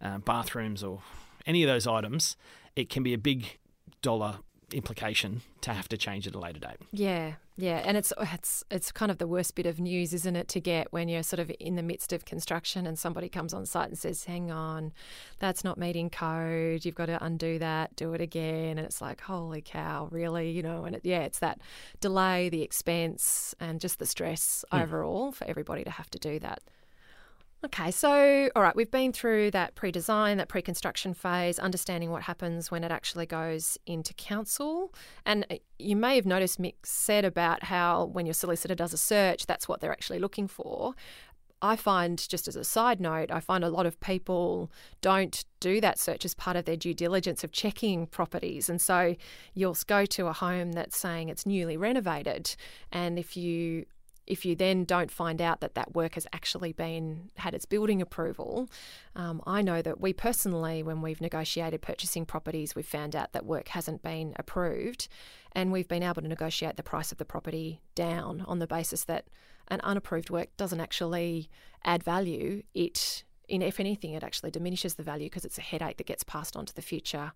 [0.00, 1.02] um, bathrooms or
[1.46, 2.36] any of those items.
[2.76, 3.58] It can be a big
[4.02, 4.38] dollar
[4.72, 6.76] implication to have to change at a later date.
[6.92, 10.34] Yeah, yeah, and it's oh, it's it's kind of the worst bit of news, isn't
[10.34, 13.54] it, to get when you're sort of in the midst of construction and somebody comes
[13.54, 14.92] on site and says, "Hang on,
[15.38, 16.84] that's not meeting code.
[16.84, 20.62] You've got to undo that, do it again." And it's like, "Holy cow, really?" You
[20.62, 21.60] know, and it, yeah, it's that
[22.00, 24.78] delay, the expense, and just the stress hmm.
[24.78, 26.60] overall for everybody to have to do that.
[27.64, 32.10] Okay, so all right, we've been through that pre design, that pre construction phase, understanding
[32.10, 34.92] what happens when it actually goes into council.
[35.24, 38.98] And uh, you may have noticed Mick said about how when your solicitor does a
[38.98, 40.94] search, that's what they're actually looking for.
[41.62, 45.80] I find, just as a side note, I find a lot of people don't do
[45.80, 48.68] that search as part of their due diligence of checking properties.
[48.68, 49.16] And so
[49.54, 52.54] you'll go to a home that's saying it's newly renovated.
[52.92, 53.86] And if you
[54.26, 58.00] if you then don't find out that that work has actually been had its building
[58.00, 58.68] approval,
[59.14, 63.44] um, I know that we personally, when we've negotiated purchasing properties, we've found out that
[63.44, 65.08] work hasn't been approved,
[65.52, 69.04] and we've been able to negotiate the price of the property down on the basis
[69.04, 69.26] that
[69.68, 71.50] an unapproved work doesn't actually
[71.84, 72.62] add value.
[72.74, 76.24] It, in if anything, it actually diminishes the value because it's a headache that gets
[76.24, 77.32] passed on to the future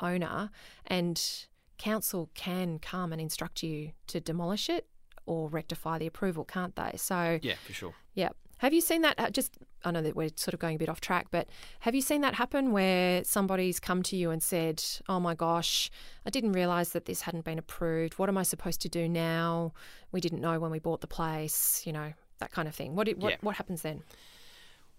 [0.00, 0.50] owner,
[0.86, 4.86] and council can come and instruct you to demolish it
[5.26, 6.92] or rectify the approval, can't they?
[6.96, 7.94] So Yeah, for sure.
[8.14, 8.30] yeah.
[8.58, 9.18] Have you seen that?
[9.18, 11.48] uh, Just I know that we're sort of going a bit off track, but
[11.80, 15.90] have you seen that happen where somebody's come to you and said, "Oh my gosh,
[16.26, 18.18] I didn't realise that this hadn't been approved.
[18.18, 19.72] What am I supposed to do now?
[20.12, 21.82] We didn't know when we bought the place.
[21.86, 23.36] You know that kind of thing." What what Yeah.
[23.40, 24.02] what happens then?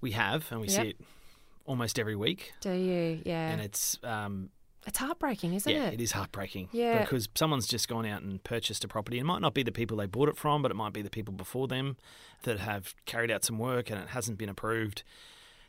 [0.01, 0.82] We have, and we Yep.
[0.82, 0.97] see it
[1.67, 2.53] almost every week.
[2.61, 3.22] Do you?
[3.24, 4.49] Yeah, And it's um,
[4.88, 5.76] it's heartbreaking, isn't it?
[5.76, 5.96] yeah, it?
[5.96, 6.70] it is heartbreaking.
[6.72, 7.02] Yeah.
[7.02, 9.20] Because someone's just gone out and purchased a property.
[9.20, 11.10] It might not be the people they bought it from, but it might be the
[11.10, 11.98] people before them
[12.44, 15.04] that have carried out some work and it hasn't been approved.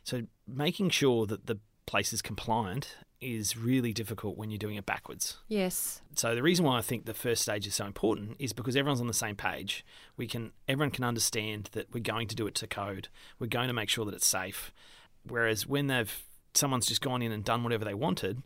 [0.03, 4.85] So making sure that the place is compliant is really difficult when you're doing it
[4.85, 5.37] backwards.
[5.47, 6.01] Yes.
[6.15, 8.99] So the reason why I think the first stage is so important is because everyone's
[8.99, 9.85] on the same page.
[10.17, 13.07] We can everyone can understand that we're going to do it to code.
[13.39, 14.73] We're going to make sure that it's safe.
[15.25, 18.43] Whereas when they've someone's just gone in and done whatever they wanted,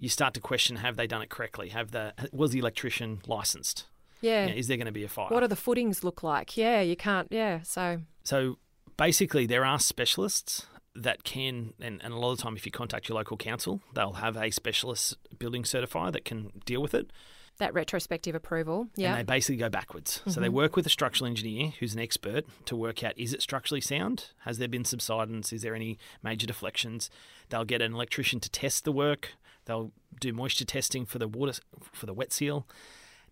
[0.00, 1.68] you start to question have they done it correctly?
[1.68, 3.84] Have the was the electrician licensed?
[4.20, 4.46] Yeah.
[4.46, 5.28] You know, is there going to be a fire?
[5.28, 6.56] What do the footings look like?
[6.56, 7.28] Yeah, you can't.
[7.30, 7.62] Yeah.
[7.62, 8.58] So So
[8.96, 12.72] basically, there are specialists that can, and, and a lot of the time, if you
[12.72, 17.10] contact your local council, they'll have a specialist building certifier that can deal with it.
[17.58, 18.88] that retrospective approval.
[18.96, 19.10] Yeah.
[19.10, 20.22] And they basically go backwards.
[20.26, 20.56] So they mm-hmm.
[20.56, 24.26] work with a structural engineer who's an expert to work out is it structurally sound?
[24.40, 25.52] Has there been subsidence?
[25.52, 27.10] Is there any major deflections?
[27.50, 29.34] They'll get an electrician to test the work.
[29.66, 31.60] They'll do moisture testing for the water
[31.92, 32.66] for the wet seal.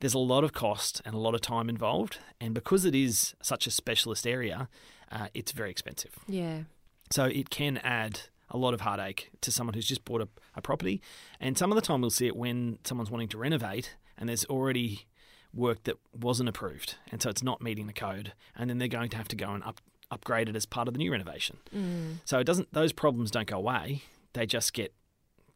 [0.01, 3.35] There's a lot of cost and a lot of time involved, and because it is
[3.43, 4.69] such a specialist area,
[5.11, 6.15] uh, it's very expensive.
[6.27, 6.63] yeah.
[7.11, 8.21] So it can add
[8.51, 11.01] a lot of heartache to someone who's just bought a, a property.
[11.41, 14.45] And some of the time we'll see it when someone's wanting to renovate and there's
[14.47, 15.07] already
[15.55, 16.97] work that wasn't approved.
[17.11, 18.33] And so it's not meeting the code.
[18.57, 20.95] And then they're going to have to go and up, upgrade it as part of
[20.95, 21.59] the new renovation.
[21.75, 22.17] Mm.
[22.25, 24.03] So it doesn't those problems don't go away.
[24.35, 24.93] They just get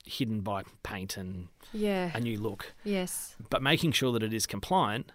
[0.05, 2.11] hidden by paint and Yeah.
[2.15, 2.75] a new look.
[2.85, 3.37] Yes.
[3.51, 5.13] But making sure that it is compliant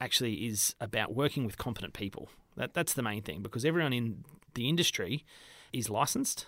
[0.00, 2.30] actually is about working with competent people.
[2.56, 4.24] That, that's the main thing because everyone in
[4.54, 5.24] the industry
[5.72, 6.46] is licensed.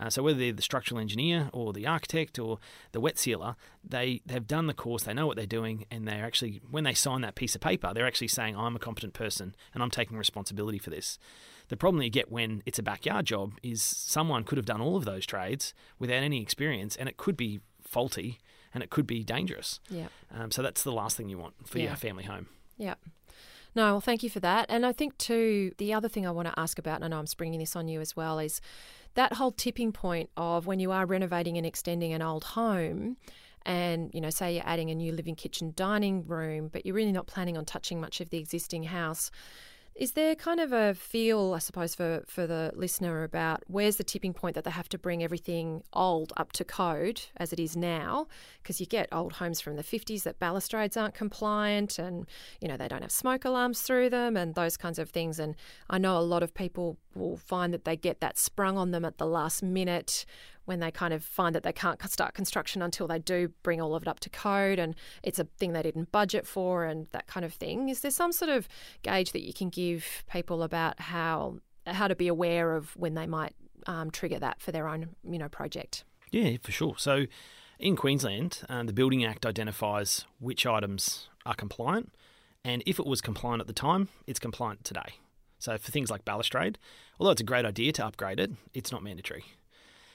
[0.00, 2.58] Uh, so whether they're the structural engineer or the architect or
[2.90, 3.54] the wet sealer,
[3.88, 6.94] they they've done the course, they know what they're doing, and they're actually when they
[6.94, 10.16] sign that piece of paper, they're actually saying I'm a competent person and I'm taking
[10.16, 11.16] responsibility for this.
[11.68, 14.80] The problem that you get when it's a backyard job is someone could have done
[14.80, 18.38] all of those trades without any experience, and it could be faulty
[18.72, 19.80] and it could be dangerous.
[19.88, 20.08] Yeah.
[20.32, 21.86] Um, so that's the last thing you want for Yeah.
[21.86, 22.48] your family home.
[22.76, 22.94] Yeah.
[23.76, 24.66] No, well, thank you for that.
[24.68, 27.18] And I think, too, the other thing I want to ask about, and I know
[27.18, 28.60] I'm springing this on you as well, is
[29.14, 33.16] that whole tipping point of when you are renovating and extending an old home.
[33.66, 37.12] And, you know, say you're adding a new living kitchen dining room, but you're really
[37.12, 39.30] not planning on touching much of the existing house.
[39.96, 44.02] Is there kind of a feel, I suppose, for, for the listener about where's the
[44.02, 47.76] tipping point that they have to bring everything old up to code as it is
[47.76, 48.26] now?
[48.60, 52.26] Because you get old homes from the 50s that balustrades aren't compliant and,
[52.60, 55.38] you know, they don't have smoke alarms through them and those kinds of things.
[55.38, 55.54] And
[55.88, 59.04] I know a lot of people will find that they get that sprung on them
[59.04, 60.26] at the last minute
[60.64, 63.94] when they kind of find that they can't start construction until they do bring all
[63.94, 67.26] of it up to code and it's a thing they didn't budget for and that
[67.26, 67.88] kind of thing.
[67.88, 68.68] Is there some sort of
[69.02, 73.26] gauge that you can give people about how how to be aware of when they
[73.26, 73.54] might
[73.86, 76.04] um, trigger that for their own you know project?
[76.30, 76.94] Yeah, for sure.
[76.96, 77.26] So
[77.78, 82.14] in Queensland, uh, the Building Act identifies which items are compliant,
[82.64, 85.18] and if it was compliant at the time, it's compliant today.
[85.58, 86.78] So for things like balustrade,
[87.18, 89.44] although it's a great idea to upgrade it, it's not mandatory.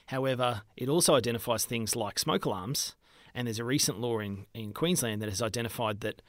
[0.09, 2.95] However, it also identifies things like smoke alarms,
[3.35, 6.23] and there's a recent law in, in Queensland that has identified that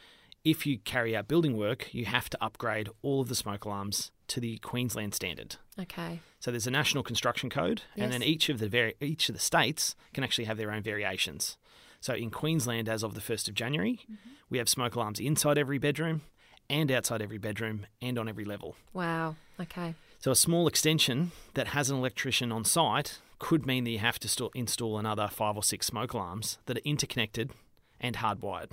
[0.45, 4.11] if you carry out building work, you have to upgrade all of the smoke alarms
[4.28, 5.57] to the Queensland standard.
[5.78, 6.20] Okay.
[6.41, 9.41] So there's a national construction code, and then each of the vari- each of the
[9.41, 11.57] states can actually have their own variations.
[12.03, 14.31] So in Queensland, as of the first of January, mm-hmm.
[14.51, 16.20] we have smoke alarms inside every bedroom,
[16.68, 18.76] and outside every bedroom, and on every level.
[18.93, 19.37] Wow.
[19.59, 19.95] Okay.
[20.18, 24.20] So a small extension that has an electrician on site could mean that you have
[24.20, 27.51] to st- install another five or six smoke alarms that are interconnected
[28.01, 28.70] and hardwired.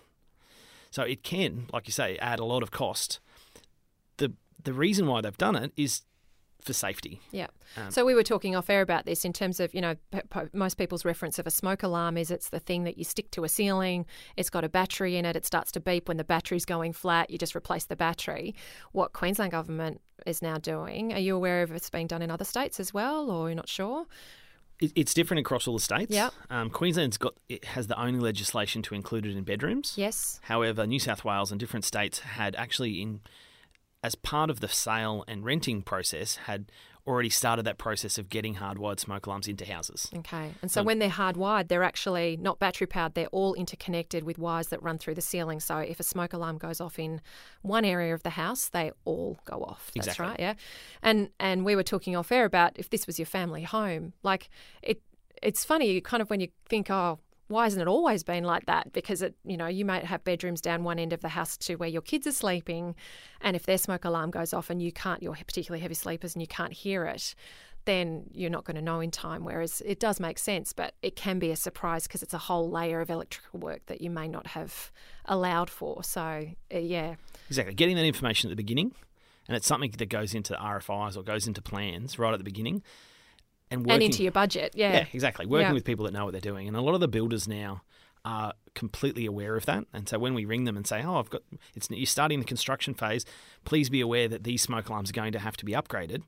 [0.91, 3.19] So it can, like you say, add a lot of cost.
[4.17, 6.01] The the reason why they've done it is
[6.61, 7.21] for safety.
[7.31, 7.47] Yeah.
[7.77, 10.21] Um, so we were talking off air about this in terms of, you know, p-
[10.29, 13.31] p- most people's reference of a smoke alarm is it's the thing that you stick
[13.31, 14.05] to a ceiling,
[14.35, 17.29] it's got a battery in it, it starts to beep when the battery's going flat,
[17.29, 18.53] you just replace the battery.
[18.91, 22.45] What Queensland government is now doing, are you aware of it's being done in other
[22.45, 24.05] states as well, or you're not sure?
[24.79, 26.13] It, it's different across all the states.
[26.13, 26.29] Yeah.
[26.49, 29.93] Um, Queensland's got it has the only legislation to include it in bedrooms.
[29.95, 30.39] Yes.
[30.43, 33.21] However, New South Wales and different states had actually in
[34.03, 36.71] as part of the sale and renting process had
[37.07, 40.09] already started that process of getting hardwired smoke alarms into houses.
[40.13, 40.51] Okay.
[40.61, 44.37] And so Um, when they're hardwired, they're actually not battery powered, they're all interconnected with
[44.37, 45.59] wires that run through the ceiling.
[45.59, 47.21] So if a smoke alarm goes off in
[47.61, 49.91] one area of the house, they all go off.
[49.95, 50.25] That's Exactly.
[50.27, 50.53] right, yeah.
[51.01, 54.13] And and we were talking off air about if this was your family home.
[54.23, 54.49] Like
[54.83, 55.01] it
[55.41, 58.91] it's funny, kind of when you think, oh, why hasn't it always been like that?
[58.93, 61.75] Because it, you know, you might have bedrooms down one end of the house to
[61.75, 62.95] where your kids are sleeping,
[63.41, 66.41] and if their smoke alarm goes off and you can't, you're particularly heavy sleepers and
[66.41, 67.35] you can't hear it,
[67.85, 69.45] then you're not going to know in time.
[69.45, 72.69] Whereas it does make sense, but it can be a surprise because it's a whole
[72.69, 74.91] layer of electrical work that you may not have
[75.25, 76.03] allowed for.
[76.03, 77.15] So, uh, yeah,
[77.47, 77.73] Exactly.
[77.73, 78.91] Getting that information at the beginning,
[79.47, 82.83] and it's something that goes into RFIs or goes into plans right at the beginning,
[83.71, 84.93] and working, and into your budget, yeah.
[84.93, 85.45] yeah, exactly.
[85.45, 85.73] Working Yeah.
[85.73, 87.81] with people that know what they're doing, and a lot of the builders now
[88.25, 89.85] are completely aware of that.
[89.93, 91.43] And so when we ring them and say, "Oh, I've got,"
[91.75, 93.25] it's you're starting the construction phase.
[93.65, 96.23] Please be aware that these smoke alarms are going to have to be upgraded.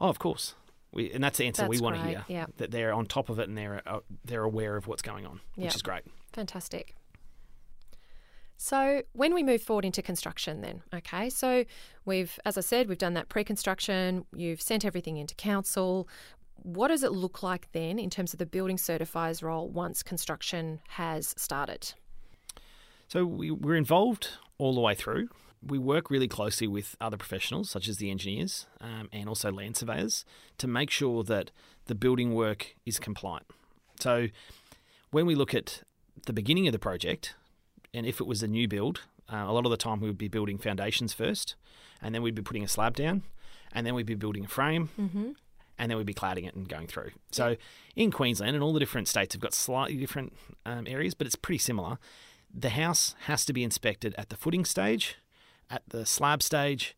[0.00, 0.54] Oh, of course.
[0.92, 2.24] We, and that's the answer we That's want to hear.
[2.28, 2.46] yeah.
[2.58, 5.40] That they're on top of it and they're uh, they're aware of what's going on,
[5.56, 6.02] which is great.
[6.34, 6.94] Fantastic.
[8.58, 11.64] So, when we move forward into construction, then, okay, so
[12.04, 16.08] we've, as I said, we've done that pre construction, you've sent everything into council.
[16.62, 20.80] What does it look like then in terms of the building certifier's role once construction
[20.90, 21.94] has started?
[23.08, 25.28] So we, we're involved all the way through.
[25.64, 29.76] We work really closely with other professionals, such as the engineers um, and also land
[29.76, 30.24] surveyors,
[30.58, 31.50] to make sure that
[31.86, 33.46] the building work is compliant.
[33.98, 34.28] So
[35.10, 35.82] when we look at
[36.26, 37.34] the beginning of the project,
[37.92, 39.02] and if it was a new build,
[39.32, 41.56] uh, a lot of the time we would be building foundations first,
[42.00, 43.22] and then we'd be putting a slab down,
[43.72, 45.32] and then we'd be building a frame, Mm-hmm.
[45.78, 47.10] And then we'd be cladding it and going through.
[47.30, 47.56] So
[47.96, 50.32] in Queensland and all the different states have got slightly different
[50.66, 51.98] um, areas, but it's pretty similar.
[52.52, 55.16] The house has to be inspected at the footing stage,
[55.70, 56.96] at the slab stage,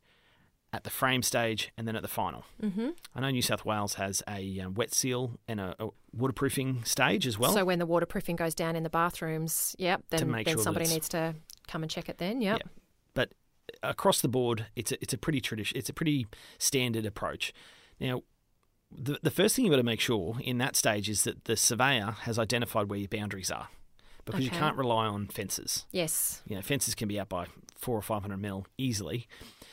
[0.73, 2.45] at the frame stage, and then at the final.
[2.61, 2.89] Mm-hmm.
[3.15, 7.29] I know New South Wales has a um, wet seal and a, a waterproofing stage
[7.29, 7.53] as well.
[7.53, 11.09] so, when the waterproofing goes down in the bathrooms, yep, then, then sure somebody needs
[11.11, 11.37] to
[11.69, 12.59] come and check it then, yep.
[12.59, 12.71] Yeah.
[13.15, 13.33] but
[13.85, 15.79] across the board, it's a, it's a pretty tradition.
[15.79, 16.27] It's a pretty
[16.59, 17.53] standard approach.
[18.01, 18.23] Now,
[18.97, 21.57] the the first thing you've got to make sure in that stage is that the
[21.57, 23.69] surveyor has identified where your boundaries are,
[24.25, 25.87] because you can't rely on fences.
[25.91, 26.43] Yes.
[26.47, 29.27] You know, fences can be out by four or five hundred mil easily.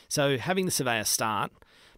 [0.08, 1.52] So having the surveyor start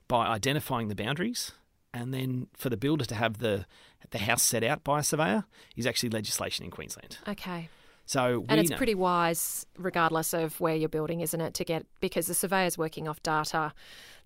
[0.07, 1.53] by identifying the boundaries,
[1.93, 3.67] and then for the builder to have the
[4.11, 5.45] the house set out by a surveyor
[5.77, 7.19] is actually legislation in Queensland.
[7.27, 7.69] Okay.
[8.07, 11.55] So And it's know- pretty wise, regardless of where you're building, isn't it?
[11.55, 13.73] To get because the surveyor's working off data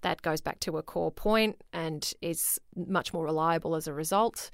[0.01, 4.51] that goes back to a core point and is much more reliable as a result.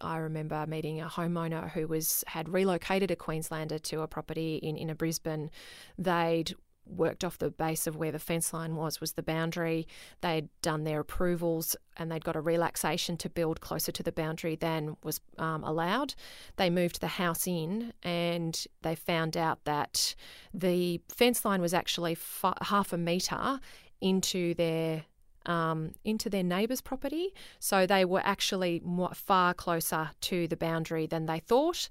[0.00, 4.76] I remember meeting a homeowner who was had relocated a Queenslander to a property in
[4.76, 5.50] inner Brisbane.
[5.96, 6.54] They'd
[6.86, 9.86] worked off the base of where the fence line was was the boundary.
[10.20, 14.56] They'd done their approvals and they'd got a relaxation to build closer to the boundary
[14.56, 16.14] than was um, allowed.
[16.56, 20.14] They moved the house in and they found out that
[20.52, 23.60] the fence line was actually fa- half a metre
[24.00, 25.04] into their
[25.46, 27.34] um, into their neighbour's property.
[27.58, 31.88] So they were actually more, far closer to the boundary than they thought.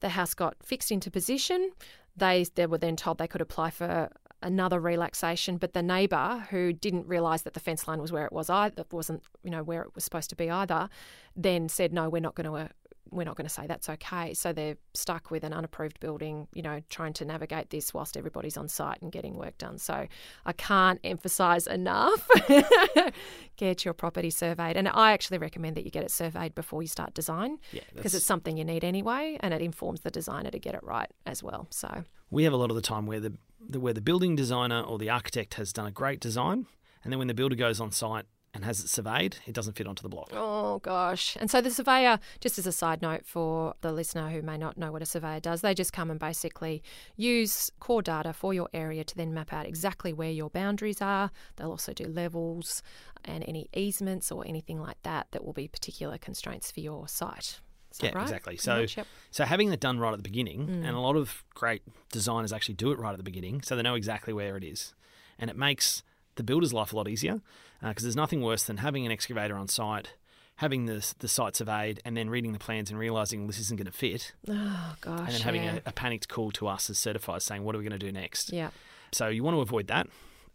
[0.00, 1.72] The house got fixed into position.
[2.16, 4.10] They, they were then told they could apply for
[4.42, 8.32] another relaxation, but the neighbour who didn't realise that the fence line was where it
[8.32, 10.88] was either that wasn't you know where it was supposed to be either,
[11.36, 12.54] then said no, we're not going to.
[12.54, 12.68] Uh,
[13.10, 14.32] We're not going to say that's okay.
[14.32, 18.56] So they're stuck with an unapproved building, you know, trying to navigate this whilst everybody's
[18.56, 19.76] on site and getting work done.
[19.78, 20.06] So
[20.46, 22.26] I can't emphasise enough
[23.56, 24.76] get your property surveyed.
[24.76, 28.14] And I actually recommend that you get it surveyed before you start design because that's-
[28.14, 31.42] it's something you need anyway and it informs the designer to get it right as
[31.42, 31.66] well.
[31.70, 33.34] So, we have a lot of the time where the,
[33.68, 36.66] the where the building designer or the architect has done a great design,
[37.04, 38.24] and then when the builder goes on site
[38.54, 40.28] and has it surveyed, it doesn't fit onto the block.
[40.32, 41.36] Oh gosh.
[41.40, 44.76] And so the surveyor, just as a side note for the listener who may not
[44.76, 46.82] know what a surveyor does, they just come and basically
[47.16, 51.30] use core data for your area to then map out exactly where your boundaries are.
[51.56, 52.82] They'll also do levels
[53.24, 57.60] and any easements or anything like that that will be particular constraints for your site.
[58.00, 58.22] Yeah, right?
[58.22, 58.56] exactly.
[58.56, 59.06] So, much, yep.
[59.30, 60.86] so having that done right at the beginning, Mm.
[60.86, 63.82] and a lot of great designers actually do it right at the beginning, so they
[63.82, 64.94] know exactly where it is,
[65.38, 66.02] and it makes
[66.36, 67.42] the builder's life a lot easier
[67.82, 70.14] because there's nothing worse than having an excavator on site,
[70.56, 73.86] having the the site surveyed, and then reading the plans and realizing this isn't going
[73.86, 75.18] to fit, Oh gosh.
[75.20, 75.76] and then having yeah.
[75.86, 78.12] a, a panicked call to us as certifiers saying, "What are we going to do
[78.12, 78.70] next?" yeah.
[79.12, 80.06] So you want to avoid that.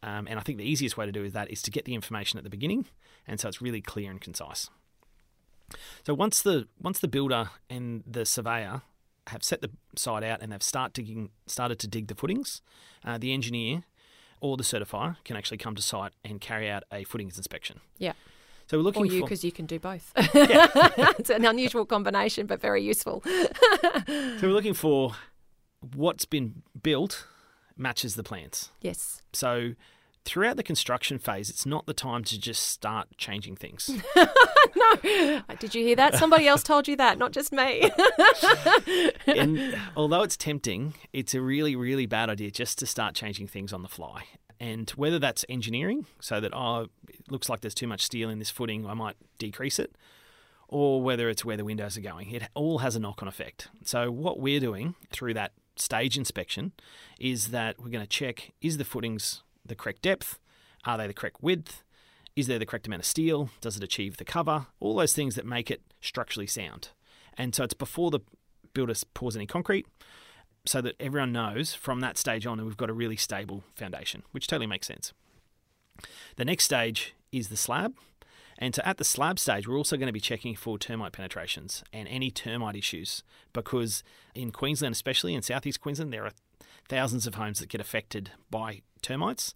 [0.04, 1.96] Um, and I think the easiest way to do is that is to get the
[1.96, 2.86] information at the beginning,
[3.28, 4.70] and so it's really clear and concise.
[6.06, 8.82] So once the once the builder and the surveyor
[9.28, 12.62] have set the site out and they've start digging, started to dig the footings,
[13.04, 13.84] uh, the engineer
[14.42, 17.80] or the certifier can actually come to site and carry out a footings inspection.
[17.98, 18.14] Yeah.
[18.68, 20.12] So we're looking for Or you, for because you can do both.
[20.18, 23.24] it's an unusual combination, but very useful.
[23.24, 25.14] so we're looking for
[25.96, 27.26] what's been built
[27.78, 28.72] matches the plans.
[28.82, 29.22] Yes.
[29.32, 29.74] So
[30.28, 33.90] throughout the construction phase, it's not the time to just start changing things.
[34.16, 35.42] no.
[35.58, 36.16] Did you hear that?
[36.16, 37.90] Somebody else told you that, not just me.
[39.26, 43.72] and although it's tempting, it's a really, really bad idea just to start changing things
[43.72, 44.26] on the fly.
[44.60, 48.38] And whether that's engineering, so that, oh, it looks like there's too much steel in
[48.38, 49.96] this footing, I might decrease it,
[50.68, 53.70] or whether it's where the windows are going, it all has a knock on effect.
[53.86, 56.74] So, what we're doing through that stage inspection
[57.20, 60.40] is that we're going to check is the footings the correct depth?
[60.86, 61.84] Are they the correct width?
[62.36, 63.50] Is there the correct amount of steel?
[63.62, 64.68] Does it achieve the cover?
[64.80, 66.90] All those things that make it structurally sound.
[67.38, 68.20] And so it's before the
[68.74, 69.88] builder pours any concrete
[70.66, 74.24] so that everyone knows from that stage on that we've got a really stable foundation,
[74.32, 75.14] which totally makes sense.
[76.36, 77.96] The next stage is the slab.
[78.60, 81.84] And so at the slab stage, we're also going to be checking for termite penetrations
[81.94, 84.04] and any termite issues because
[84.34, 86.32] in Queensland, especially in southeast Queensland, there are
[86.90, 89.54] thousands of homes that get affected by termites.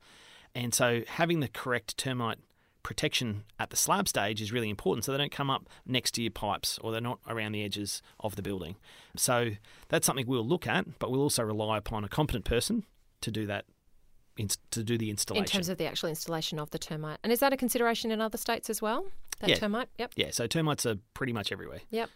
[0.53, 2.39] And so having the correct termite
[2.84, 6.21] protection at the slab stage is really important so they don't come up next to
[6.21, 8.75] your pipes or they're not around the edges of the building.
[9.15, 9.51] So
[9.89, 12.84] that's something we'll look at, but we'll also rely upon a competent person
[13.21, 13.65] to do that
[14.71, 15.43] to do the installation.
[15.43, 17.19] In terms of the actual installation of the termite.
[17.23, 19.05] And is that a consideration in other states as well?
[19.39, 19.55] That Yeah.
[19.57, 19.89] termite?
[19.99, 20.13] Yep.
[20.15, 21.82] yeah, so termites are pretty much everywhere.
[21.91, 22.09] Yep.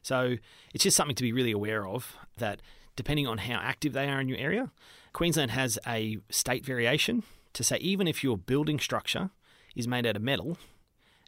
[0.00, 0.36] So
[0.72, 2.62] it's just something to be really aware of that
[2.98, 4.72] depending on how active they are in your area,
[5.12, 7.22] Queensland has a state variation
[7.52, 9.30] to say even if your building structure
[9.76, 10.58] is made out of metal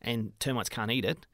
[0.02, 1.26] and termites can't eat it,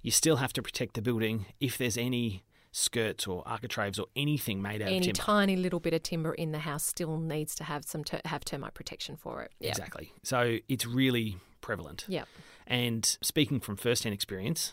[0.00, 4.62] you still have to protect the building if there's any skirts or architraves or anything
[4.62, 5.20] made out Any of timber.
[5.20, 8.22] Any tiny little bit of timber in the house still needs to have some ter-
[8.24, 9.52] have termite protection for it.
[9.60, 9.72] Yep.
[9.72, 10.12] Exactly.
[10.22, 12.06] So it's really prevalent.
[12.08, 12.26] Yep.
[12.66, 14.72] And speaking from first-hand experience,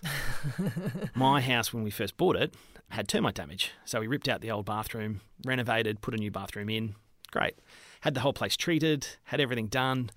[1.16, 2.54] my house when we first bought it
[2.90, 3.72] had termite damage.
[3.86, 6.96] So we ripped out the old bathroom, renovated, put a new bathroom in.
[7.32, 7.56] Great.
[8.02, 10.10] Had the whole place treated, had everything done.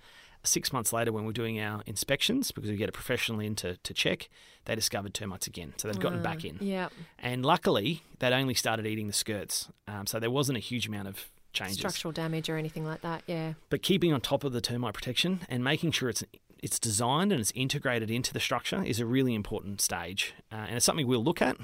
[0.44, 3.54] Six months later, when we we're doing our inspections, because we get a professional in
[3.56, 4.28] to, to check,
[4.64, 5.74] they discovered termites again.
[5.76, 6.58] So they'd gotten Uh, back in.
[6.60, 6.88] Yeah.
[7.18, 9.68] And luckily, they'd only started eating the skirts.
[9.86, 11.78] Um, so there wasn't a huge amount of changes.
[11.78, 13.22] Structural damage or anything like that.
[13.26, 13.52] Yeah.
[13.70, 16.24] But keeping on top of the termite protection and making sure it's
[16.62, 20.76] it's designed and it's integrated into the structure is a really important stage, uh, and
[20.76, 21.56] it's something we'll look at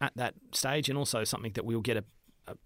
[0.00, 2.04] at that stage, and also something that we'll get a,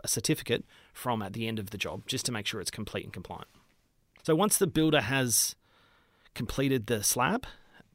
[0.03, 3.05] a, certificate from at the end of the job, just to make sure it's complete
[3.05, 3.49] and compliant.
[4.23, 5.55] So once the builder has
[6.35, 7.47] completed the slab,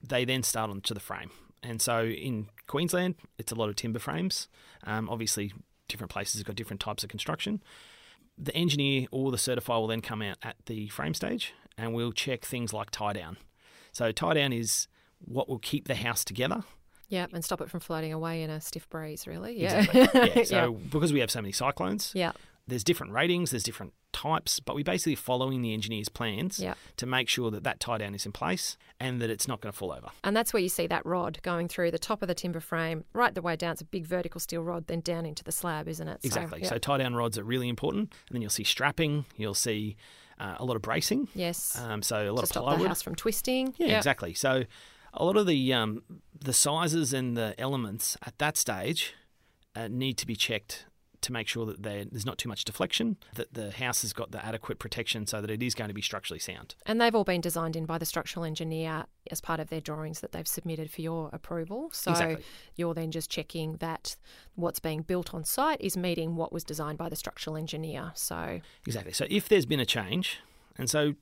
[0.01, 1.31] they then start onto the frame.
[1.61, 4.47] And so in Queensland, it's a lot of timber frames.
[4.83, 5.53] Um, obviously,
[5.87, 7.61] different places have got different types of construction
[8.37, 12.11] the engineer or the certifier will then come out at the frame stage and we'll
[12.11, 13.37] check things like tie down.
[13.93, 14.87] So tie down is
[15.19, 16.63] what will keep the house together.
[17.07, 17.27] Yeah.
[17.31, 19.57] And stop it from floating away in a stiff breeze, really.
[19.59, 19.79] Yeah.
[19.81, 20.31] Exactly.
[20.35, 20.43] Yeah.
[20.43, 22.31] So because we have so many cyclones, yeah.
[22.67, 26.73] there's different ratings, there's different types, but we're basically following the engineer's plans Yeah.
[26.97, 29.71] to make sure that that tie down is in place and that it's not going
[29.71, 30.07] to fall over.
[30.23, 33.03] And that's where you see that rod going through the top of the timber frame,
[33.13, 33.73] right the way down.
[33.73, 36.21] It's a big vertical steel rod, then down into the slab, isn't it?
[36.23, 36.61] So, Exactly.
[36.61, 36.69] yeah.
[36.69, 39.97] So tie down rods are really important, and then you'll see strapping, you'll see
[40.39, 41.27] uh, a lot of bracing.
[41.35, 41.79] yes.
[41.79, 42.83] Um, so a lot to of stop plywood.
[42.85, 43.73] the house from twisting.
[43.77, 43.97] Yeah, Yep.
[43.97, 44.33] exactly.
[44.33, 44.63] So
[45.13, 46.03] a lot of the um,
[46.39, 49.13] the sizes and the elements at that stage
[49.75, 50.85] uh, need to be checked
[51.23, 54.43] to make sure that there's not too much deflection, that the house has got the
[54.45, 56.75] adequate protection so that it is going to be structurally sound.
[56.85, 60.19] And they've all been designed in by the structural engineer as part of their drawings
[60.19, 61.89] that they've submitted for your approval.
[61.91, 62.43] So Exactly.
[62.75, 64.15] you're then just checking that
[64.55, 68.11] what's being built on site is meeting what was designed by the structural engineer.
[68.15, 69.13] So Exactly.
[69.13, 70.39] So if there's been a change,
[70.77, 71.13] and so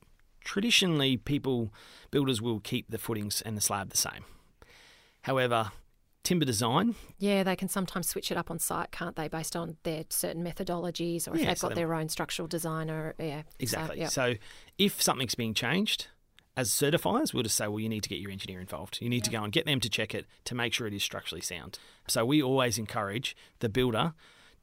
[0.44, 1.72] traditionally people
[2.10, 4.24] builders will keep the footings and the slab the same.
[5.22, 5.70] However,
[6.22, 9.76] timber design, Yeah, they can sometimes switch it up on site, can't they, based on
[9.82, 13.14] their certain methodologies or if Yeah, they've so got they- their own structural designer.
[13.18, 13.96] Yeah, exactly.
[13.96, 14.08] So, yeah.
[14.08, 14.34] So
[14.78, 16.06] if something's being changed,
[16.56, 18.98] as certifiers, we'll just say, well, you need to get your engineer involved.
[19.00, 21.02] You need to go and get them to check it to make sure it is
[21.02, 21.78] structurally sound.
[22.06, 24.12] So we always encourage the builder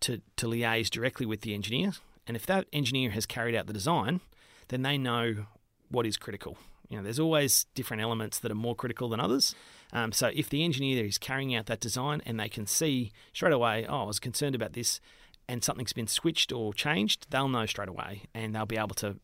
[0.01, 1.93] to, to liaise directly with the engineer.
[2.27, 4.21] And if that engineer has carried out the design,
[4.67, 5.47] then they know
[5.89, 6.57] what is critical.
[6.89, 9.55] You know, there's always different elements that are more critical than others.
[9.91, 13.53] Um, so if the engineer is carrying out that design and they can see straight
[13.53, 14.99] away, oh, I was concerned about this,
[15.47, 19.17] and something's been switched or changed, they'll know straight away, and they'll be able to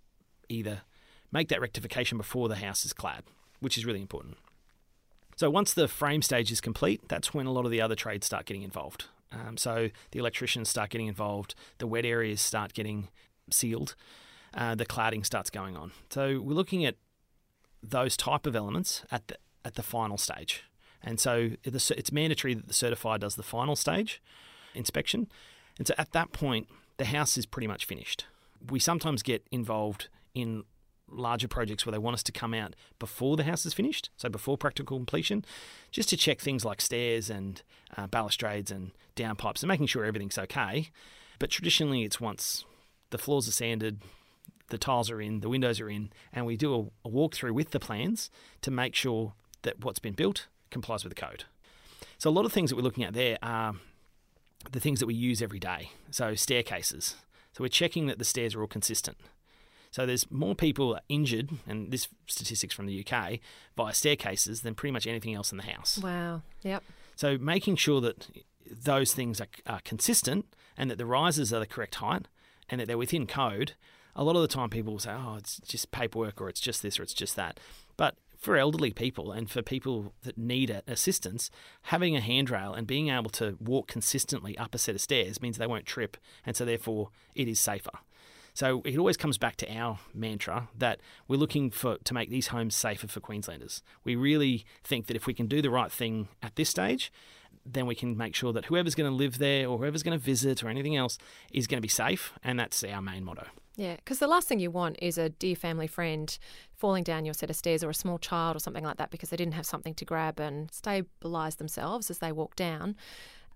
[0.50, 0.82] either
[1.32, 3.24] make that rectification before the house is clad,
[3.60, 4.38] which is really important.
[5.36, 8.26] So once the frame stage is complete, that's when a lot of the other trades
[8.26, 9.06] start getting involved.
[9.32, 13.10] Um, so the electricians start getting involved, the wet areas start getting
[13.52, 13.96] sealed,
[14.54, 15.92] uh, the cladding starts going on.
[16.10, 16.96] So we're looking at
[17.84, 20.64] those type of elements at the at the final stage,
[21.04, 24.22] and so it's mandatory that the certifier does the final stage
[24.74, 25.28] inspection,
[25.78, 28.26] and so at that point the house is pretty much finished.
[28.70, 30.64] We sometimes get involved in
[31.10, 34.30] larger projects where they want us to come out before the house is finished, so
[34.30, 35.46] before practical completion,
[35.92, 37.62] just to check things like stairs and
[37.98, 40.90] uh, balustrades and downpipes and making sure everything's okay.
[41.40, 42.66] But traditionally, it's once
[43.12, 44.02] the floors are sanded,
[44.70, 47.72] the tiles are in, the windows are in, and we do a, a walkthrough with
[47.72, 49.34] the plans to make sure
[49.66, 51.44] that what's been built complies with the code.
[52.18, 53.76] So a lot of things that we're looking at there are
[54.72, 55.92] the things that we use every day.
[56.10, 57.16] So staircases.
[57.54, 59.18] So we're checking that the stairs are all consistent.
[59.92, 63.40] So there's more people injured, and this statistics from the UK,
[63.78, 66.00] via staircases than pretty much anything else in the house.
[66.00, 66.42] Wow.
[66.64, 66.84] Yep.
[67.16, 68.28] So making sure that
[68.70, 70.46] those things are, are consistent
[70.78, 72.28] and that the rises are the correct height
[72.68, 73.74] and that they're within code.
[74.18, 76.82] A lot of the time, people will say, "Oh, it's just paperwork, or it's just
[76.82, 77.60] this, or it's just that."
[77.96, 81.50] But for elderly people and for people that need assistance,
[81.82, 85.58] having a handrail and being able to walk consistently up a set of stairs means
[85.58, 86.16] they won't trip,
[86.46, 87.90] and so therefore it is safer.
[88.54, 92.48] So it always comes back to our mantra that we're looking for to make these
[92.48, 93.82] homes safer for Queenslanders.
[94.04, 97.12] We really think that if we can do the right thing at this stage,
[97.66, 100.24] then we can make sure that whoever's going to live there or whoever's going to
[100.24, 101.18] visit or anything else
[101.52, 103.48] is going to be safe, and that's our main motto.
[103.78, 106.38] Yeah, because the last thing you want is a dear family friend
[106.74, 109.30] falling down your set of stairs or a small child or something like that because
[109.30, 112.96] they didn't have something to grab and stabilise themselves as they walk down.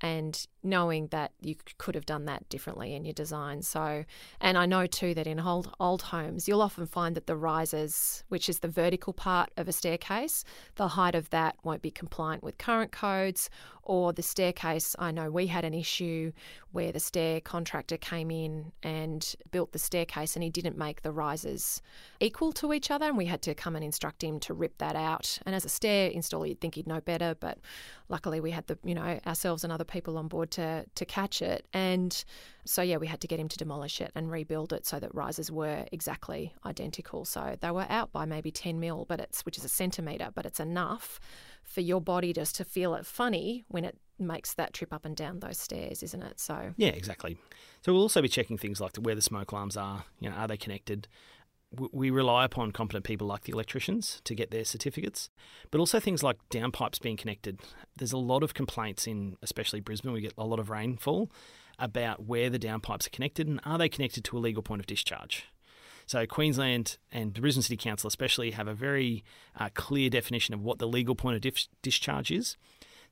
[0.02, 3.62] And knowing that you could have done that differently in your design.
[3.62, 4.04] So,
[4.42, 8.24] and I know too that in old old homes, you'll often find that the risers,
[8.30, 10.44] which is the vertical part of a staircase,
[10.76, 13.50] the height of that won't be compliant with current codes.
[13.84, 16.32] Or the staircase, I know we had an issue
[16.72, 21.12] where the stair contractor came in and built the staircase and he didn't make the
[21.12, 21.82] risers
[22.20, 24.96] equal to each other and we had to come and instruct him to rip that
[24.96, 25.40] out.
[25.44, 27.58] And as a stair installer you'd think he'd know better, but
[28.10, 31.42] luckily we had the you know, ourselves and other people on board to to catch
[31.42, 31.68] it.
[31.74, 32.24] And
[32.66, 35.14] so yeah, we had to get him to demolish it and rebuild it so that
[35.14, 37.26] risers were exactly identical.
[37.26, 40.46] So they were out by maybe ten mil, but it's which is a centimetre, but
[40.46, 41.20] it's enough
[41.64, 45.16] for your body just to feel it funny when it makes that trip up and
[45.16, 46.40] down those stairs, isn't it?
[46.40, 47.38] So Yeah, exactly.
[47.86, 50.04] So we'll also be checking things like where the smoke alarms are.
[50.20, 51.08] You know, are they connected?
[51.72, 55.30] We rely upon competent people like the electricians to get their certificates,
[55.70, 57.60] but also things like downpipes being connected.
[57.96, 60.12] There's a lot of complaints in, especially Brisbane.
[60.12, 61.30] We get a lot of rainfall
[61.78, 64.88] about where the downpipes are connected and are they connected to a legal point of
[64.88, 65.46] discharge.
[66.08, 69.24] So Queensland and the Brisbane City Council especially have a very
[69.60, 72.58] uh, clear definition of what the legal point of dif- discharge is.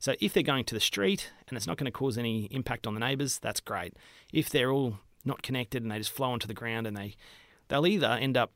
[0.00, 2.88] So if they're going to the street and it's not going to cause any impact
[2.88, 3.94] on the neighbours, that's great.
[4.32, 7.14] If they're all not connected and they just flow onto the ground and they
[7.68, 8.52] they'll either end up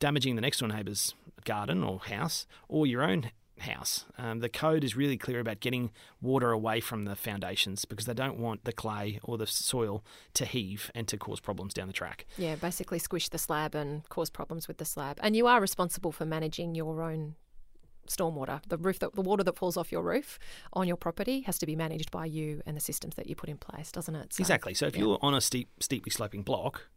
[0.00, 3.30] damaging the next door neighbour's garden or house or your own
[3.60, 4.04] house.
[4.18, 5.90] Um, the code is really clear about getting
[6.20, 10.44] water away from the foundations because they don't want the clay or the soil to
[10.44, 12.26] heave and to cause problems down the track.
[12.36, 15.18] yeah, basically squish the slab and cause problems with the slab.
[15.22, 17.36] And you are responsible for managing your own
[18.08, 18.60] stormwater.
[18.68, 20.38] The roof that the water that falls off your roof
[20.72, 23.48] on your property has to be managed by you and the systems that you put
[23.48, 24.32] in place, doesn't it?
[24.34, 24.74] So- Exactly.
[24.74, 25.02] So if yeah.
[25.02, 26.88] you're on a steep, steeply sloping block,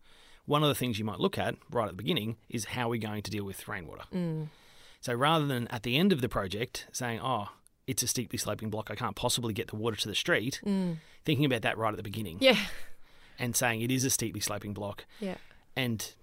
[0.47, 2.99] one of the things you might look at right at the beginning is how we're
[2.99, 4.03] going to deal with rainwater.
[4.11, 4.47] Mm.
[5.01, 7.49] So rather than at the end of the project saying, "Oh,
[7.85, 10.97] it's a steeply sloping block, I can't possibly get the water to the street," Mm.
[11.23, 12.57] thinking about that right at the beginning Yeah.
[13.37, 15.35] and saying it is a steeply sloping block Yeah.
[15.75, 16.13] and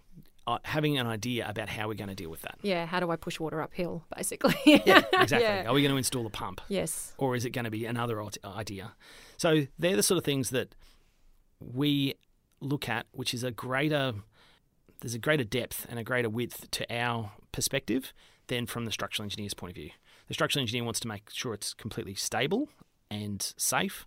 [0.46, 2.58] uh, having an idea about how we're going to deal with that.
[2.60, 2.84] Yeah.
[2.84, 4.54] How do I push water uphill, basically?
[4.66, 5.40] Yeah, exactly.
[5.48, 5.64] Yeah.
[5.68, 6.60] Are we going to install a pump?
[6.68, 7.14] Yes.
[7.16, 8.92] or is it going to be another idea?
[9.38, 10.74] So they're the sort of things that
[11.60, 12.14] we
[12.64, 14.14] look at, which is a greater.
[15.00, 18.12] there's a greater depth and a greater width to our perspective
[18.46, 19.90] than from the structural engineer's point of view.
[20.28, 22.68] The structural engineer wants to make sure it's completely stable
[23.10, 24.06] and safe,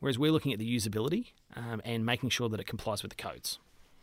[0.00, 3.22] whereas we're looking at the usability um, and making sure that it complies with the
[3.22, 3.58] codes.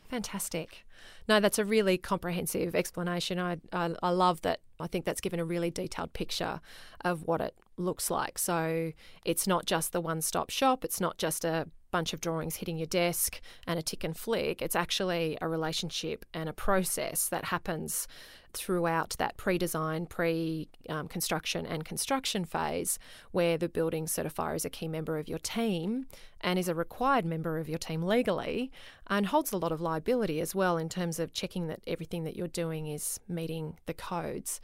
[0.10, 0.86] Fantastic.
[1.28, 3.40] No, that's a really comprehensive explanation.
[3.40, 4.62] I, I, I, love that.
[4.80, 6.62] I think that's given a really detailed picture
[7.04, 8.38] of what it looks like.
[8.38, 8.92] So
[9.26, 12.76] it's not just the one stop shop, it's not just a bunch of drawings hitting
[12.78, 14.62] your desk and a tick and flick.
[14.62, 18.06] It's actually a relationship and a process that happens
[18.54, 20.68] throughout that pre design, pre
[21.08, 23.00] construction, and construction phase,
[23.32, 26.08] where the building certifier is a key member of your team
[26.42, 28.72] and is a required member of your team legally
[29.08, 32.36] and holds a lot of liability as well in terms of checking that everything that
[32.36, 34.62] you're doing is meeting the codes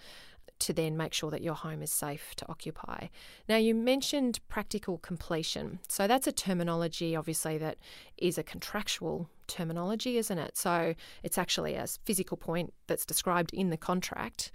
[0.61, 3.07] to then make sure that your home is safe to occupy.
[3.49, 5.79] Now, you mentioned practical completion.
[5.87, 7.77] So, that's a terminology, obviously, that
[8.17, 10.55] is a contractual terminology, isn't it?
[10.55, 10.93] So,
[11.23, 14.51] it's actually a physical point that's described in the contract.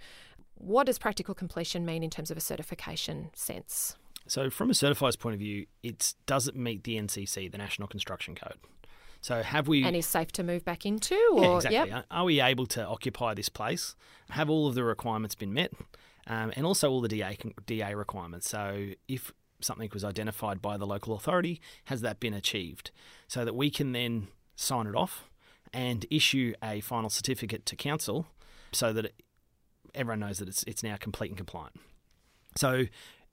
[0.55, 3.97] What does practical completion mean in terms of a certification sense?
[4.27, 8.33] So, from a certifier's point of view, it doesn't meet the NCC, the National Construction
[8.33, 8.57] Code.
[9.21, 11.15] So have we and is safe to move back into?
[11.33, 11.89] Or, yeah, exactly.
[11.91, 12.05] Yep.
[12.11, 13.95] Are we able to occupy this place?
[14.29, 15.73] Have all of the requirements been met?
[16.27, 18.49] Um, and also all the DA DA requirements.
[18.49, 22.91] So if something was identified by the local authority, has that been achieved?
[23.27, 25.29] So that we can then sign it off
[25.73, 28.27] and issue a final certificate to council,
[28.71, 29.23] so that it,
[29.93, 31.79] everyone knows that it's it's now complete and compliant.
[32.55, 32.85] So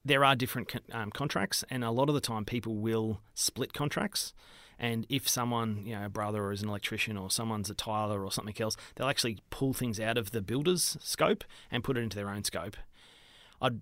[0.05, 4.35] there are different um, contracts, and a lot of the time people will split contracts.
[4.79, 8.25] And if someone, you know, a brother or is an electrician or someone's a tiler
[8.25, 12.01] or something else, they'll actually pull things out of the builder's scope and put it
[12.01, 12.77] into their own scope.
[13.61, 13.81] I'd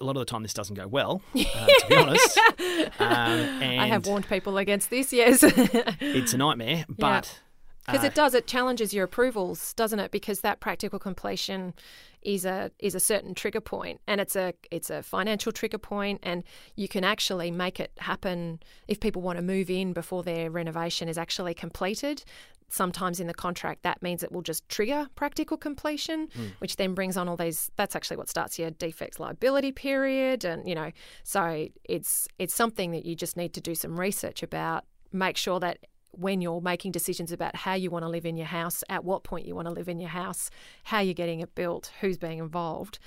[0.00, 2.40] a lot of the time this doesn't go well, uh, to be honest.
[2.98, 5.12] Um, I have warned people against this.
[5.12, 7.40] Yes, it's a nightmare, but
[7.86, 10.10] because uh, it does, it challenges your approvals, doesn't it?
[10.10, 11.74] Because that practical completion
[12.22, 16.20] is a is a certain trigger point, and it's a it's a financial trigger point,
[16.22, 16.42] and
[16.74, 21.08] you can actually make it happen if people want to move in before their renovation
[21.08, 22.24] is actually completed.
[22.68, 26.50] Sometimes in the contract, that means it will just trigger practical completion, mm.
[26.58, 27.70] which then brings on all these.
[27.76, 30.90] That's actually what starts your defects liability period, and you know,
[31.22, 34.84] so it's it's something that you just need to do some research about.
[35.12, 35.78] Make sure that
[36.18, 39.24] when you're making decisions about how you want to live in your house, at what
[39.24, 40.50] point you want to live in your house,
[40.84, 42.98] how you're getting it built, who's being involved,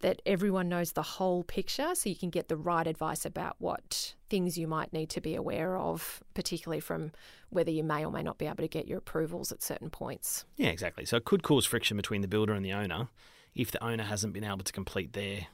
[0.00, 4.14] that everyone knows the whole picture so you can get the right advice about what
[4.28, 7.12] things you might need to be aware of, particularly from
[7.50, 10.44] whether you may or may not be able to get your approvals at certain points.
[10.56, 11.04] Yeah, exactly.
[11.04, 13.08] So it could cause friction between the builder and the owner
[13.54, 15.46] if the owner hasn't been able to complete their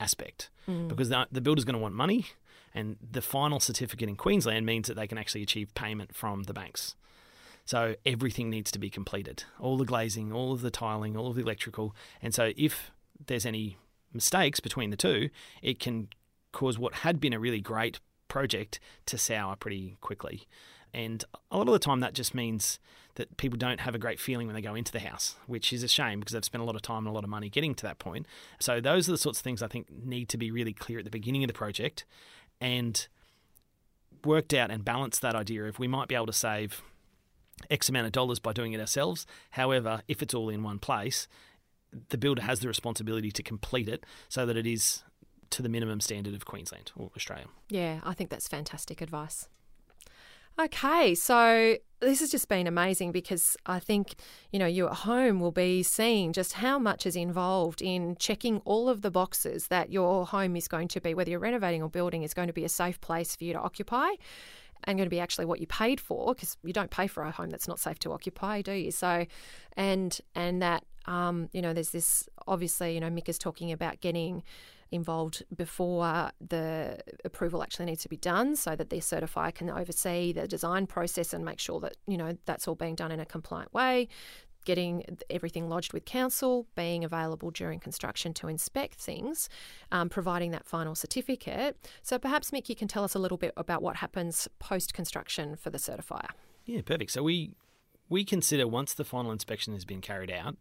[0.00, 0.88] aspect mm.
[0.88, 2.26] because the, the builder's going to want money
[2.74, 6.52] and the final certificate in Queensland means that they can actually achieve payment from the
[6.52, 6.96] banks.
[7.64, 11.36] So everything needs to be completed all the glazing, all of the tiling, all of
[11.36, 11.94] the electrical.
[12.20, 12.90] And so if
[13.26, 13.78] there's any
[14.12, 15.30] mistakes between the two,
[15.62, 16.08] it can
[16.52, 20.46] cause what had been a really great project to sour pretty quickly.
[20.92, 22.78] And a lot of the time, that just means
[23.16, 25.82] that people don't have a great feeling when they go into the house, which is
[25.82, 27.74] a shame because they've spent a lot of time and a lot of money getting
[27.76, 28.26] to that point.
[28.60, 31.04] So, those are the sorts of things I think need to be really clear at
[31.04, 32.04] the beginning of the project
[32.60, 33.06] and
[34.24, 36.82] worked out and balanced that idea of we might be able to save
[37.70, 39.26] X amount of dollars by doing it ourselves.
[39.50, 41.28] However, if it's all in one place,
[42.08, 45.02] the builder has the responsibility to complete it so that it is
[45.50, 47.46] to the minimum standard of Queensland or Australia.
[47.68, 49.48] Yeah, I think that's fantastic advice.
[50.56, 54.14] Okay, so this has just been amazing because I think,
[54.52, 58.58] you know, you at home will be seeing just how much is involved in checking
[58.64, 61.88] all of the boxes that your home is going to be, whether you're renovating or
[61.88, 64.10] building, is going to be a safe place for you to occupy
[64.84, 67.32] and going to be actually what you paid for because you don't pay for a
[67.32, 68.92] home that's not safe to occupy, do you?
[68.92, 69.26] So,
[69.76, 74.00] and and that um, you know, there's this obviously, you know, Mick is talking about
[74.00, 74.42] getting
[74.94, 80.32] involved before the approval actually needs to be done so that the certifier can oversee
[80.32, 83.26] the design process and make sure that you know that's all being done in a
[83.26, 84.08] compliant way
[84.64, 89.48] getting everything lodged with council, being available during construction to inspect things,
[89.92, 91.76] um, providing that final certificate.
[92.02, 95.56] So perhaps Mick, you can tell us a little bit about what happens post construction
[95.56, 96.30] for the certifier.
[96.64, 97.10] Yeah, perfect.
[97.10, 97.54] So we
[98.08, 100.56] we consider once the final inspection has been carried out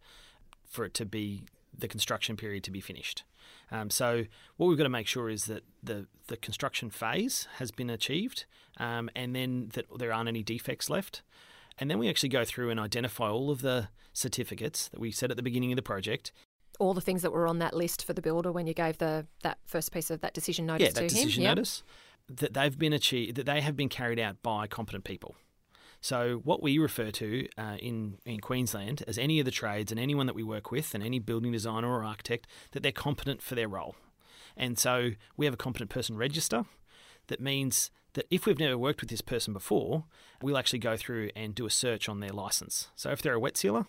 [0.66, 1.44] for it to be
[1.78, 3.24] the construction period to be finished.
[3.72, 4.26] Um, so
[4.58, 8.46] what we've got to make sure is that the the construction phase has been achieved,
[8.78, 11.22] um, and then that there aren't any defects left.
[11.80, 15.32] And then we actually go through and identify all of the certificates that we said
[15.32, 16.32] at the beginning of the project.
[16.80, 19.26] All the things that were on that list for the builder when you gave the
[19.42, 21.50] that first piece of that decision notice yeah, that to decision him.
[21.50, 21.84] notice
[22.28, 25.36] that they've been achieved that they have been carried out by competent people.
[26.04, 29.98] So, what we refer to uh, in, in Queensland as any of the trades and
[29.98, 33.56] anyone that we work with, and any building designer or architect, that they're competent for
[33.56, 33.96] their role.
[34.58, 36.66] And so, we have a competent person register
[37.28, 40.04] that means that if we've never worked with this person before,
[40.42, 42.90] we'll actually go through and do a search on their license.
[42.98, 43.86] So, if they're a wet sealer,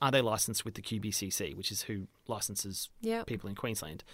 [0.00, 3.26] are they licensed with the QBCC, which is who licenses Yep.
[3.26, 4.04] people in Queensland?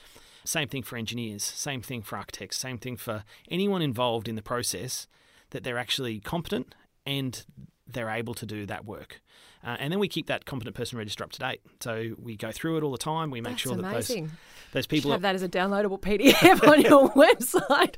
[0.45, 4.43] Same thing for engineers, same thing for architects, same thing for anyone involved in the
[4.43, 5.07] process
[5.51, 6.75] that they're actually competent
[7.09, 7.45] and
[7.87, 9.23] they're able to do that work.
[9.65, 11.63] Uh, and then we keep that competent person register up to date.
[11.81, 13.31] So we go through it all the time.
[13.31, 14.31] We make That's sure that those, amazing.
[14.73, 17.97] those people, have that as a downloadable PDF on your website.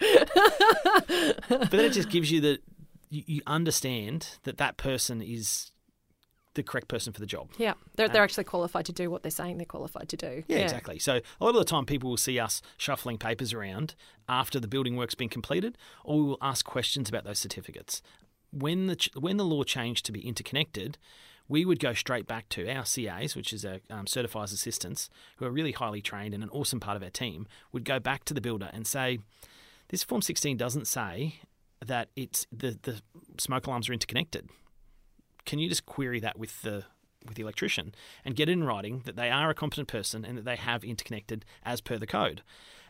[1.48, 2.60] but then it just gives you the,
[3.10, 5.72] you, you understand that that person is
[6.54, 7.48] the correct person for the job.
[7.58, 10.42] yeah, they're, they're actually qualified to do what they're saying they're qualified to do.
[10.48, 10.98] Yeah, exactly.
[10.98, 13.94] So a lot of the time, people will see us shuffling papers around
[14.28, 18.02] after the building work's been completed, or we will ask questions about those certificates.
[18.52, 20.98] When the when the law changed to be interconnected,
[21.48, 25.44] we would go straight back to our CAs, which is our um, certifiers assistants, who
[25.44, 27.46] are really highly trained and an awesome part of our team.
[27.72, 29.18] Would go back to the builder and say,
[29.88, 31.40] "This Form 16 doesn't say
[31.84, 33.00] that it's the the
[33.38, 34.48] smoke alarms are interconnected."
[35.44, 36.84] can you just query that with the
[37.26, 37.94] with the electrician
[38.24, 40.82] and get it in writing that they are a competent person and that they have
[40.82, 42.42] interconnected as per the code.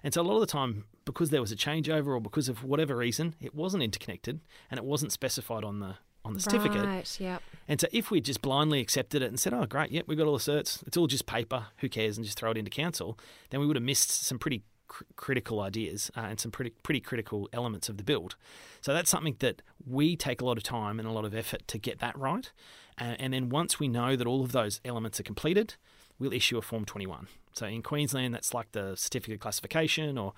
[0.02, 2.64] And so a lot of the time, because there was a changeover or because of
[2.64, 4.40] whatever reason, it wasn't interconnected
[4.70, 6.84] and it wasn't specified on the on the certificate.
[6.84, 7.38] Right, yeah.
[7.66, 10.26] And so if we just blindly accepted it and said, "Oh, great, yep, we've got
[10.26, 10.86] all the certs.
[10.86, 11.66] It's all just paper.
[11.78, 13.18] Who cares?" and just throw it into council,
[13.50, 17.00] then we would have missed some pretty cr- critical ideas uh, and some pretty pretty
[17.00, 18.36] critical elements of the build.
[18.82, 21.66] So that's something that we take a lot of time and a lot of effort
[21.68, 22.52] to get that right.
[23.00, 25.76] Uh, and then once we know that all of those elements are completed,
[26.18, 27.28] we'll issue a Form 21.
[27.52, 30.32] So in Queensland, that's like the certificate classification or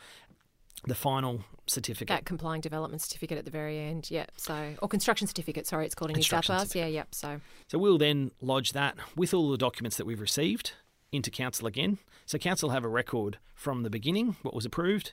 [0.87, 2.09] the final certificate.
[2.09, 4.27] That complying development certificate at the very end, yeah.
[4.37, 6.75] So, or construction certificate, sorry, it's called in New South Wales.
[6.75, 7.15] Yeah, yep.
[7.15, 10.73] So, So we'll then lodge that with all the documents that we've received
[11.13, 11.99] into council again.
[12.27, 15.13] So council have a record from the beginning, what was approved,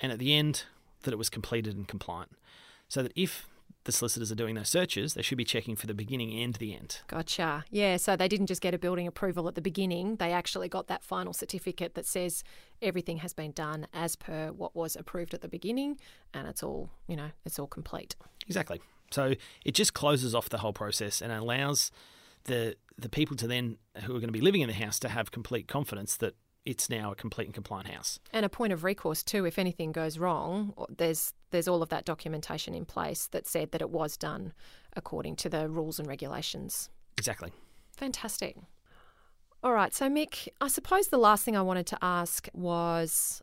[0.00, 0.64] and at the end
[1.02, 2.32] that it was completed and compliant.
[2.88, 3.48] So that if
[3.84, 6.74] the solicitors are doing those searches, they should be checking for the beginning and the
[6.74, 7.00] end.
[7.06, 7.64] gotcha.
[7.70, 10.88] Yeah, so they didn't just get a building approval at the beginning, they actually got
[10.88, 12.42] that final certificate that says
[12.82, 15.98] everything has been done as per what was approved at the beginning
[16.32, 18.16] and it's all, you know, it's all complete.
[18.46, 18.80] Exactly.
[19.10, 21.90] So it just closes off the whole process and allows
[22.44, 25.08] the the people to then who are going to be living in the house to
[25.08, 28.18] have complete confidence that it's now a complete and compliant house.
[28.32, 32.04] And a point of recourse too, if anything goes wrong, there's there's all of that
[32.04, 34.52] documentation in place that said that it was done
[34.96, 36.90] according to the rules and regulations.
[37.16, 37.52] Exactly.
[37.96, 38.56] Fantastic.
[39.62, 43.40] All right, so Mick, I suppose the last thing I wanted to ask was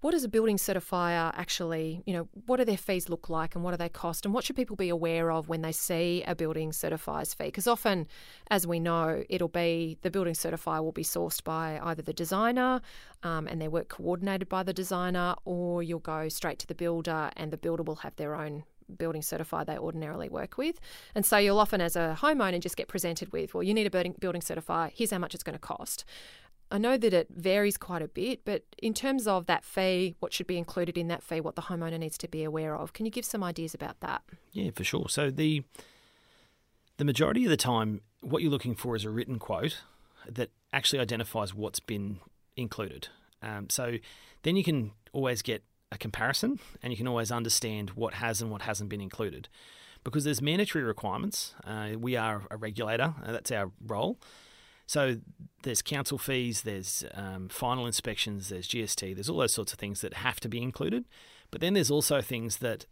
[0.00, 3.62] what does a building certifier actually, you know, what do their fees look like and
[3.62, 6.34] what do they cost and what should people be aware of when they see a
[6.34, 7.44] building certifier's fee?
[7.44, 8.06] Because often,
[8.50, 12.80] as we know, it'll be the building certifier will be sourced by either the designer
[13.22, 17.30] um, and their work coordinated by the designer, or you'll go straight to the builder
[17.36, 18.64] and the builder will have their own
[18.98, 20.80] building certifier they ordinarily work with.
[21.14, 23.90] And so you'll often, as a homeowner, just get presented with, well, you need a
[23.90, 26.04] building, building certifier, here's how much it's going to cost.
[26.70, 30.32] I know that it varies quite a bit, but in terms of that fee, what
[30.32, 33.06] should be included in that fee, what the homeowner needs to be aware of, can
[33.06, 34.22] you give some ideas about that?
[34.52, 35.08] Yeah, for sure.
[35.08, 35.64] So the
[36.98, 39.82] the majority of the time, what you're looking for is a written quote
[40.28, 42.20] that actually identifies what's been
[42.56, 43.08] included.
[43.42, 43.96] Um, so
[44.42, 48.50] then you can always get a comparison, and you can always understand what has and
[48.50, 49.48] what hasn't been included,
[50.04, 51.54] because there's mandatory requirements.
[51.64, 54.18] Uh, we are a regulator; uh, that's our role.
[54.90, 55.18] So
[55.62, 60.00] there's council fees, there's um, final inspections, there's GST, there's all those sorts of things
[60.00, 61.04] that have to be included.
[61.52, 62.86] But then there's also things that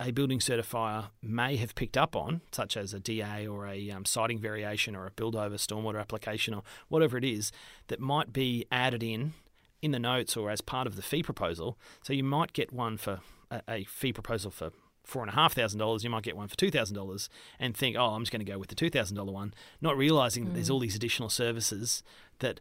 [0.00, 4.04] a building certifier may have picked up on, such as a DA or a um,
[4.04, 7.52] siting variation or a build over stormwater application or whatever it is,
[7.86, 9.34] that might be added in
[9.80, 11.78] in the notes or as part of the fee proposal.
[12.02, 13.20] So you might get one for
[13.52, 14.72] a, a fee proposal for
[15.06, 17.76] four and a half thousand dollars, you might get one for two thousand dollars and
[17.76, 20.44] think, oh, I'm just going to go with the two thousand dollar one, not realizing
[20.44, 22.02] that there's all these additional services
[22.40, 22.60] that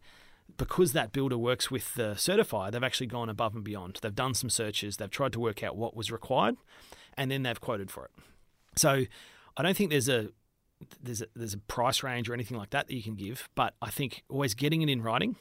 [0.57, 3.97] because that builder works with the certifier, they've actually gone above and beyond.
[4.01, 6.55] They've done some searches, they've tried to work out what was required,
[7.17, 8.11] and then they've quoted for it.
[8.75, 9.05] So
[9.57, 10.29] I don't think there's a
[11.01, 13.73] there's a, there's a price range or anything like that that you can give, but
[13.81, 15.37] I think always getting it in writing,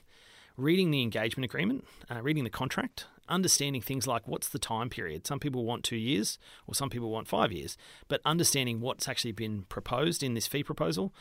[0.56, 5.26] reading the engagement agreement, uh, reading the contract, understanding things like what's the time period.
[5.26, 7.76] Some people want two years, or some people want five years,
[8.08, 11.14] but understanding what's actually been proposed in this fee proposal,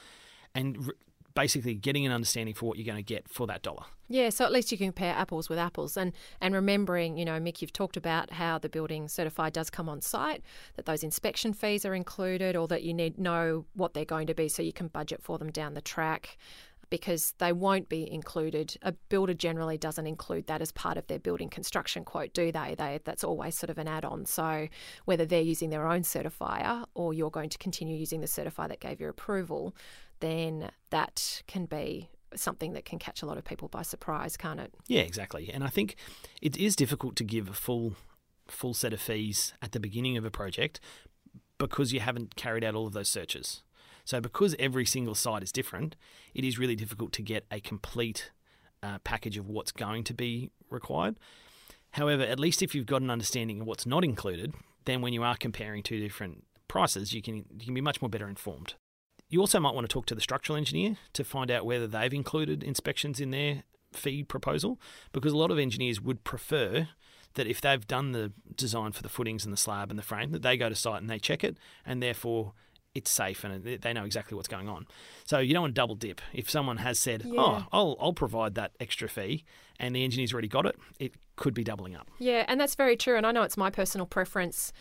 [0.53, 0.93] and re-
[1.35, 3.83] basically getting an understanding for what you're going to get for that dollar.
[4.07, 7.39] Yeah, so at least you can compare apples with apples, and and remembering, you know,
[7.39, 10.43] Mick, you've talked about how the building certified does come on site,
[10.75, 14.35] that those inspection fees are included, or that you need know what they're going to
[14.35, 16.37] be, so you can budget for them down the track
[16.89, 18.77] because they won't be included.
[18.81, 22.75] A builder generally doesn't include that as part of their building construction quote, do they?
[22.77, 24.25] They that's always sort of an add-on.
[24.25, 24.67] So
[25.05, 28.79] whether they're using their own certifier or you're going to continue using the certifier that
[28.79, 29.75] gave your approval,
[30.19, 34.59] then that can be something that can catch a lot of people by surprise, can't
[34.59, 34.73] it?
[34.87, 35.51] Yeah, exactly.
[35.53, 35.95] And I think
[36.41, 37.95] it is difficult to give a full
[38.47, 40.81] full set of fees at the beginning of a project
[41.57, 43.63] because you haven't carried out all of those searches.
[44.05, 45.95] So because every single site is different,
[46.33, 48.31] it is really difficult to get a complete
[48.81, 51.15] uh, package of what's going to be required.
[51.91, 54.53] However, at least if you've got an understanding of what's not included,
[54.85, 58.09] then when you are comparing two different prices, you can you can be much more
[58.09, 58.73] better informed.
[59.29, 62.13] You also might want to talk to the structural engineer to find out whether they've
[62.13, 64.79] included inspections in their fee proposal,
[65.11, 66.89] because a lot of engineers would prefer
[67.35, 70.31] that if they've done the design for the footings and the slab and the frame,
[70.31, 72.53] that they go to site and they check it, and therefore
[72.95, 74.85] it's safe and they know exactly what's going on.
[75.25, 76.21] So you don't want to double dip.
[76.31, 77.33] If someone has said, Yeah.
[77.41, 79.43] "Oh, I'll I'll provide that extra fee,"
[79.79, 82.09] and the engineer's already got it, it could be doubling up.
[82.19, 83.17] Yeah, and that's very true.
[83.17, 84.71] And I know it's my personal preference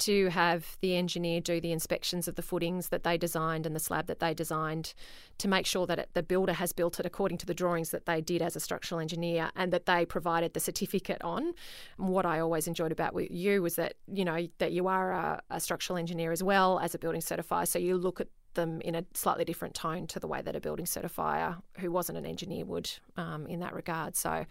[0.00, 3.80] to have the engineer do the inspections of the footings that they designed and the
[3.80, 4.94] slab that they designed
[5.38, 8.06] to make sure that it, the builder has built it according to the drawings that
[8.06, 11.52] they did as a structural engineer and that they provided the certificate on.
[11.98, 15.42] And what I always enjoyed about you was that you know that you are a,
[15.50, 18.94] a structural engineer as well as a building certifier, so you look at them in
[18.94, 22.64] a slightly different tone to the way that a building certifier who wasn't an engineer
[22.64, 24.16] would um, in that regard.
[24.16, 24.46] So,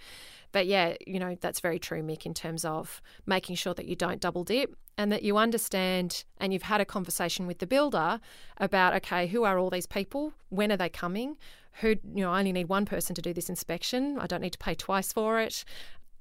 [0.51, 3.95] but yeah, you know, that's very true, Mick, in terms of making sure that you
[3.95, 8.19] don't double dip and that you understand and you've had a conversation with the builder
[8.57, 10.33] about, okay, who are all these people?
[10.49, 11.37] When are they coming?
[11.81, 14.17] Who, you know, I only need one person to do this inspection.
[14.19, 15.63] I don't need to pay twice for it.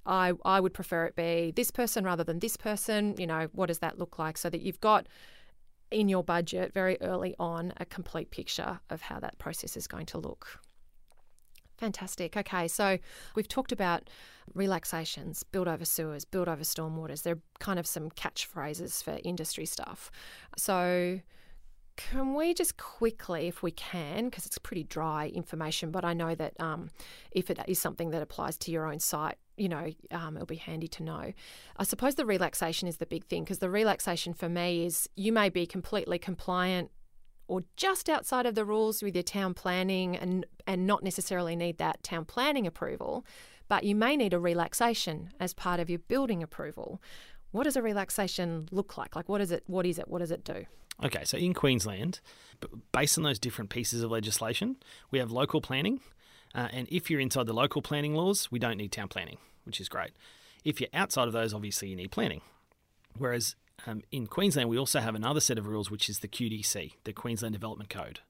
[0.07, 3.15] I, I would prefer it be this person rather than this person.
[3.19, 4.39] You know, what does that look like?
[4.39, 5.07] So that you've got
[5.91, 10.07] in your budget very early on a complete picture of how that process is going
[10.07, 10.61] to look.
[11.79, 12.37] Fantastic.
[12.37, 12.99] Okay, so
[13.37, 14.11] we've talked about
[14.55, 17.23] relaxations, build over sewers, build over stormwaters.
[17.23, 20.11] They're kind of some catchphrases for industry stuff.
[20.57, 21.21] So,
[21.99, 26.33] can we just quickly, if we can, because it's pretty dry information, but I know
[26.37, 26.91] that um,
[27.33, 30.57] if it is something that applies to your own site, you know, um, it'll be
[30.57, 31.33] handy to know.
[31.77, 35.33] I suppose the relaxation is the big thing because the relaxation for me is you
[35.33, 36.93] may be completely compliant
[37.49, 41.79] or just outside of the rules with your town planning and and not necessarily need
[41.79, 43.27] that town planning approval,
[43.67, 47.03] but you may need a relaxation as part of your building approval.
[47.51, 49.17] What does a relaxation look like?
[49.17, 50.09] Like what is it what is it?
[50.09, 50.67] What does it do?
[51.05, 52.21] Okay, so in Queensland,
[52.91, 54.77] based on those different pieces of legislation,
[55.13, 56.01] we have local planning,
[56.57, 59.81] uh, and if you're inside the local planning laws, we don't need town planning, which
[59.81, 60.11] is great.
[60.65, 62.41] If you're outside of those, obviously you need planning.
[63.17, 63.55] Whereas
[63.87, 67.13] um, in Queensland, we also have another set of rules, which is the QDC, the
[67.13, 68.21] Queensland Development Code.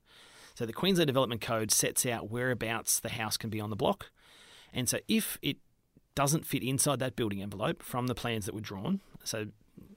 [0.54, 4.10] So the Queensland Development Code sets out whereabouts the house can be on the block,
[4.74, 5.56] and so if it
[6.14, 9.48] doesn't fit inside that building envelope from the plans that were drawn, so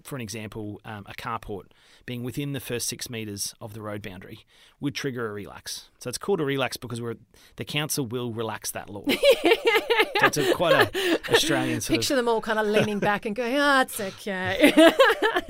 [0.04, 1.66] for an example, um, a carport
[2.06, 4.46] being within the first six metres of the road boundary
[4.80, 5.90] would trigger a relax.
[6.00, 7.16] So it's called a relax because we're,
[7.56, 9.04] the council will relax that law.
[9.08, 9.16] so
[10.24, 13.58] it's a, quite a Australian sort Picture them all kind of leaning back and going,
[13.58, 14.74] "Ah, it's okay."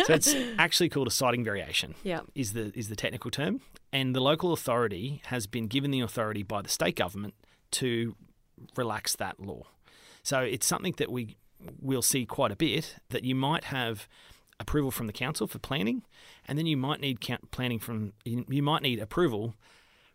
[0.05, 1.93] So it's actually called a siting variation.
[2.03, 2.21] yeah.
[2.33, 3.61] is the is the technical term,
[3.93, 7.35] and the local authority has been given the authority by the state government
[7.71, 8.15] to
[8.75, 9.63] relax that law.
[10.23, 11.37] So it's something that we
[11.81, 12.95] will see quite a bit.
[13.09, 14.07] That you might have
[14.59, 16.03] approval from the council for planning,
[16.47, 17.19] and then you might need
[17.51, 19.55] planning from you might need approval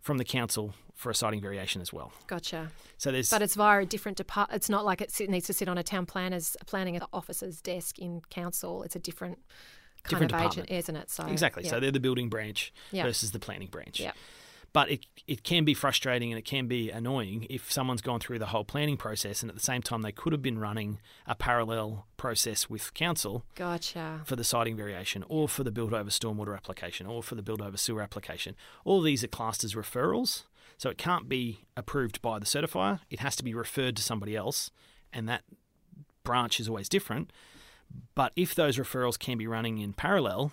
[0.01, 2.13] from the council for a siting variation as well.
[2.27, 2.71] Gotcha.
[2.97, 4.57] So there's But it's via a different department.
[4.57, 8.23] It's not like it needs to sit on a town planner's planning officer's desk in
[8.31, 8.83] council.
[8.83, 9.39] It's a different
[10.05, 10.79] kind Different of agent, department.
[10.79, 11.11] isn't it?
[11.11, 11.65] So Exactly.
[11.65, 11.71] yeah.
[11.71, 13.03] So they're the building branch Yeah.
[13.03, 13.99] versus the planning branch.
[14.01, 14.13] Yeah.
[14.73, 18.39] But it it can be frustrating and it can be annoying if someone's gone through
[18.39, 21.35] the whole planning process and at the same time they could have been running a
[21.35, 24.21] parallel process with council Gotcha.
[24.25, 27.61] for the siting variation or for the build over stormwater application or for the build
[27.63, 28.55] over sewer application.
[28.85, 30.45] All these are classed as referrals.
[30.79, 33.01] So it can't be approved by the certifier.
[33.09, 34.71] It has to be referred to somebody else
[35.13, 35.43] and that
[36.23, 37.33] branch is always different.
[38.15, 40.53] But if those referrals can be running in parallel,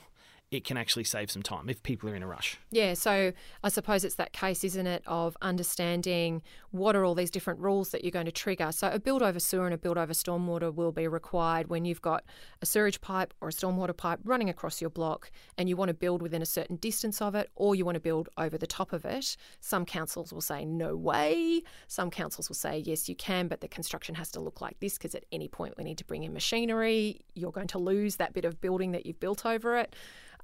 [0.53, 2.57] it can actually save some time if people are in a rush.
[2.71, 3.33] Yeah, so
[3.63, 6.41] I suppose it's that case, isn't it, of understanding
[6.71, 8.71] what are all these different rules that you're going to trigger.
[8.71, 12.01] So a build over sewer and a build over stormwater will be required when you've
[12.01, 12.23] got
[12.61, 15.93] a sewage pipe or a stormwater pipe running across your block and you want to
[15.93, 18.91] build within a certain distance of it or you want to build over the top
[18.91, 19.37] of it.
[19.59, 21.63] Some councils will say no way.
[21.87, 24.97] Some councils will say yes, you can, but the construction has to look like this
[24.97, 27.21] because at any point we need to bring in machinery.
[27.35, 29.95] You're going to lose that bit of building that you've built over it.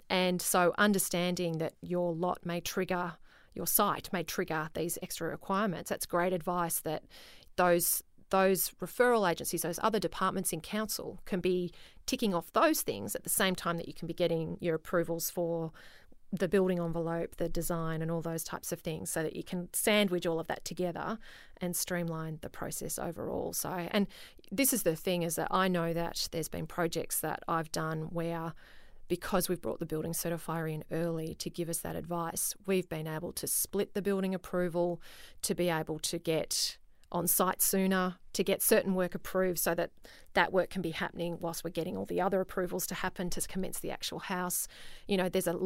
[0.10, 3.14] And so understanding that your lot may trigger,
[3.54, 7.04] your site may trigger these extra requirements, that's great advice that
[7.56, 11.72] those those referral agencies, those other departments in council can be
[12.06, 15.32] ticking off those things at the same time that you can be getting your approvals
[15.32, 15.72] for
[16.32, 19.68] the building envelope, the design, and all those types of things, so that you can
[19.74, 21.18] sandwich all of that together
[21.60, 23.52] and streamline the process overall.
[23.52, 24.06] So, and
[24.52, 28.10] this is the thing is that I know that there's been projects that I've done
[28.12, 28.54] where
[29.10, 33.08] because we've brought the building certifier in early to give us that advice, we've been
[33.08, 35.02] able to split the building approval
[35.42, 36.78] to be able to get
[37.12, 39.90] on site sooner, to get certain work approved so that
[40.34, 43.42] that work can be happening whilst we're getting all the other approvals to happen to
[43.42, 44.68] commence the actual house.
[45.08, 45.58] You know, there's a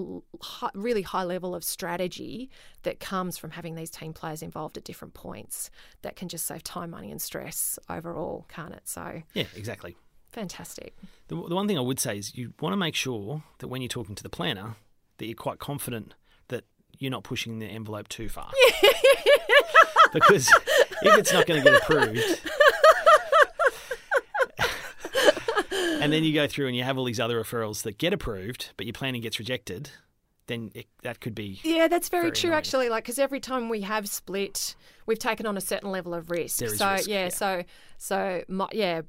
[0.73, 2.49] really high level of strategy
[2.83, 5.69] that comes from having these team players involved at different points
[6.01, 8.87] that can just save time, money, and stress overall, can't it?
[8.87, 9.97] So, yeah, exactly.
[10.33, 10.97] Fantastic.
[11.27, 13.81] The, the one thing I would say is you want to make sure that when
[13.81, 14.75] you're talking to the planner,
[15.17, 16.15] that you're quite confident
[16.47, 16.65] that
[16.97, 18.49] you're not pushing the envelope too far.
[20.13, 20.51] because
[21.03, 22.41] if it's not going to get approved,
[26.01, 28.71] and then you go through and you have all these other referrals that get approved,
[28.75, 29.91] but your planning gets rejected,
[30.47, 31.59] then it, that could be.
[31.63, 32.57] Yeah, that's very, very true, annoying.
[32.57, 32.89] actually.
[32.89, 36.57] Like, because every time we have split, we've taken on a certain level of risk.
[36.57, 37.63] So risk, yeah, yeah, so
[37.97, 39.03] so my, yeah,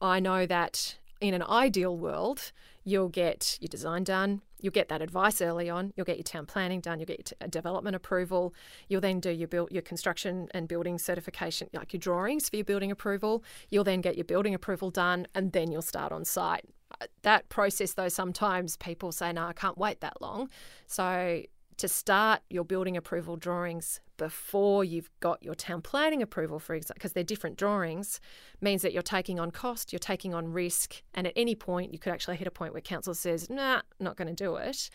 [0.00, 2.52] I know that in an ideal world,
[2.84, 6.46] you'll get your design done, you'll get that advice early on, you'll get your town
[6.46, 8.54] planning done, you'll get your uh, development approval,
[8.88, 12.64] you'll then do your build, your construction and building certification, like your drawings for your
[12.64, 16.64] building approval, you'll then get your building approval done, and then you'll start on site.
[17.00, 20.48] Uh, that process, though, sometimes people say, "No, I can't wait that long."
[20.86, 21.42] So
[21.78, 26.94] to start your building approval drawings before you've got your town planning approval, for example,
[26.94, 28.20] because they're different drawings,
[28.60, 31.98] means that you're taking on cost, you're taking on risk, and at any point you
[31.98, 34.88] could actually hit a point where council says, "Nah, not going to do it,"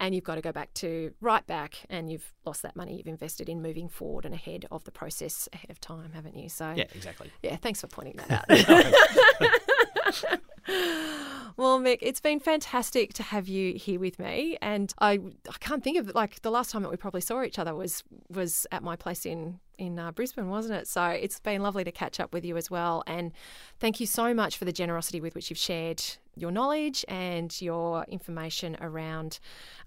[0.00, 3.06] and you've got to go back to right back, and you've lost that money you've
[3.06, 6.48] invested in moving forward and ahead of the process ahead of time, haven't you?
[6.48, 7.30] So yeah, exactly.
[7.42, 8.50] Yeah, thanks for pointing that
[10.30, 10.40] out.
[10.66, 15.84] well, Mick, it's been fantastic to have you here with me, and I I can't
[15.84, 18.82] think of like the last time that we probably saw each other was was at
[18.82, 20.88] my place in in uh, Brisbane, wasn't it?
[20.88, 23.32] So it's been lovely to catch up with you as well, and
[23.78, 26.02] thank you so much for the generosity with which you've shared
[26.36, 29.38] your knowledge and your information around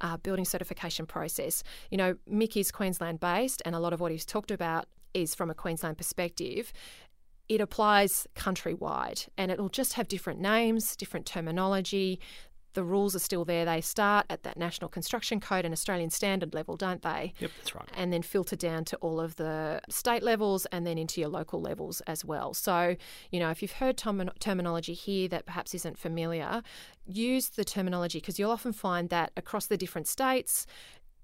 [0.02, 1.64] uh, building certification process.
[1.92, 5.34] You know, Mick is Queensland based, and a lot of what he's talked about is
[5.34, 6.72] from a Queensland perspective
[7.50, 12.20] it applies countrywide and it'll just have different names, different terminology.
[12.74, 13.66] The rules are still there.
[13.66, 17.34] They start at that National Construction Code and Australian Standard level, don't they?
[17.40, 17.90] Yep, that's right.
[17.96, 21.60] And then filter down to all of the state levels and then into your local
[21.60, 22.54] levels as well.
[22.54, 22.96] So,
[23.32, 26.62] you know, if you've heard term- terminology here that perhaps isn't familiar,
[27.08, 30.68] use the terminology because you'll often find that across the different states,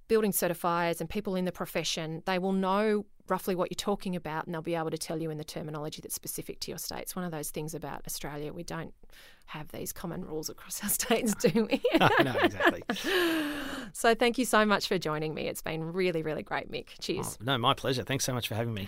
[0.08, 4.46] building certifiers and people in the profession, they will know roughly what you're talking about
[4.46, 7.04] and they'll be able to tell you in the terminology that's specific to your state.
[7.04, 8.52] It's one of those things about Australia.
[8.52, 8.94] We don't
[9.48, 11.82] have these common rules across our states, do we?
[12.00, 12.84] no, no, exactly.
[13.94, 15.48] so thank you so much for joining me.
[15.48, 16.88] It's been really, really great, Mick.
[17.00, 17.38] Cheers.
[17.40, 18.04] Oh, no, my pleasure.
[18.04, 18.88] Thanks so much for having me.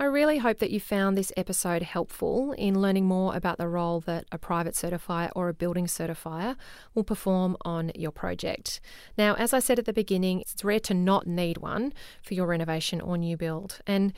[0.00, 4.00] I really hope that you found this episode helpful in learning more about the role
[4.00, 6.56] that a private certifier or a building certifier
[6.94, 8.80] will perform on your project.
[9.18, 12.46] Now, as I said at the beginning, it's rare to not need one for your
[12.46, 13.80] renovation or new build.
[13.86, 14.14] And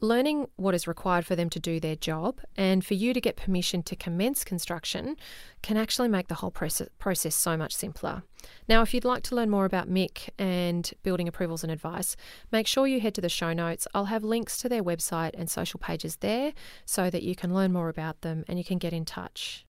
[0.00, 3.36] learning what is required for them to do their job and for you to get
[3.36, 5.16] permission to commence construction
[5.62, 8.22] can actually make the whole process so much simpler.
[8.68, 12.16] Now, if you'd like to learn more about Mick and building approvals and advice,
[12.52, 13.88] make sure you head to the show notes.
[13.94, 16.52] I'll have links to their website and social pages there
[16.84, 19.65] so that you can learn more about them and you can get in touch.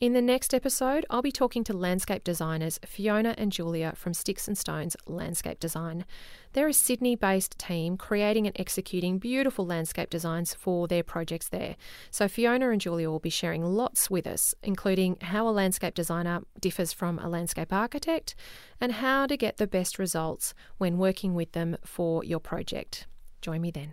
[0.00, 4.48] In the next episode, I'll be talking to landscape designers Fiona and Julia from Sticks
[4.48, 6.06] and Stones Landscape Design.
[6.54, 11.76] They're a Sydney based team creating and executing beautiful landscape designs for their projects there.
[12.10, 16.40] So, Fiona and Julia will be sharing lots with us, including how a landscape designer
[16.58, 18.34] differs from a landscape architect
[18.80, 23.06] and how to get the best results when working with them for your project.
[23.42, 23.92] Join me then.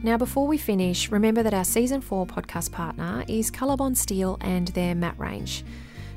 [0.00, 4.68] Now, before we finish, remember that our Season 4 podcast partner is Colorbond Steel and
[4.68, 5.64] their matte range.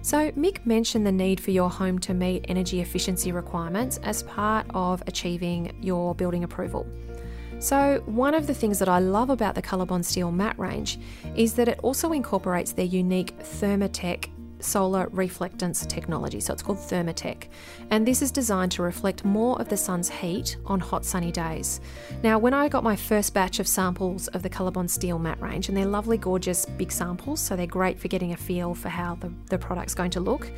[0.03, 4.67] So, Mick mentioned the need for your home to meet energy efficiency requirements as part
[4.75, 6.85] of achieving your building approval.
[7.57, 10.99] So, one of the things that I love about the Colorbond Steel mat range
[11.35, 14.29] is that it also incorporates their unique Thermatech
[14.63, 16.39] solar reflectance technology.
[16.39, 17.47] So it's called Thermatech.
[17.89, 21.81] And this is designed to reflect more of the sun's heat on hot sunny days.
[22.23, 25.67] Now, when I got my first batch of samples of the Colorbond Steel mat range,
[25.67, 29.15] and they're lovely, gorgeous, big samples, so they're great for getting a feel for how
[29.15, 30.51] the, the product's going to look.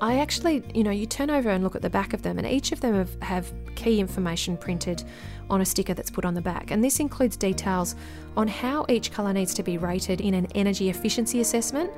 [0.00, 2.46] I actually, you know, you turn over and look at the back of them, and
[2.46, 5.04] each of them have, have key information printed
[5.50, 6.70] on a sticker that's put on the back.
[6.70, 7.94] And this includes details
[8.36, 11.90] on how each colour needs to be rated in an energy efficiency assessment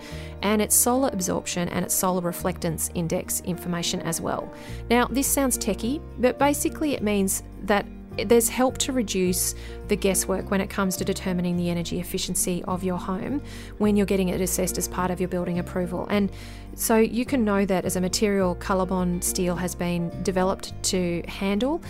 [0.43, 4.53] and its solar absorption and its solar reflectance index information as well.
[4.91, 7.87] Now, this sounds techie, but basically it means that
[8.25, 9.55] there's help to reduce
[9.89, 13.43] the guesswork when it comes to determining the energy efficiency of your home
[13.79, 16.07] when you're getting it assessed as part of your building approval.
[16.09, 16.33] And
[16.77, 21.83] so you can know that as a material, Colorbond steel has been developed to handle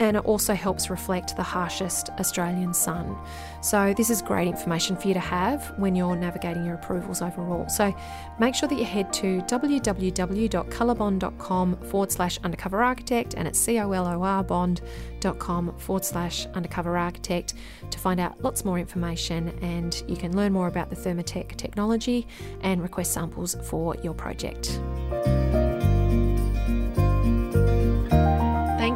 [0.00, 3.16] and it also helps reflect the harshest Australian sun.
[3.60, 7.68] So, this is great information for you to have when you're navigating your approvals overall.
[7.68, 7.94] So,
[8.38, 13.90] make sure that you head to www.colorbond.com forward slash undercover architect and it's C O
[13.92, 17.54] L O R bond.com forward slash undercover architect
[17.90, 22.26] to find out lots more information and you can learn more about the Thermatech technology
[22.62, 24.80] and request samples for your project.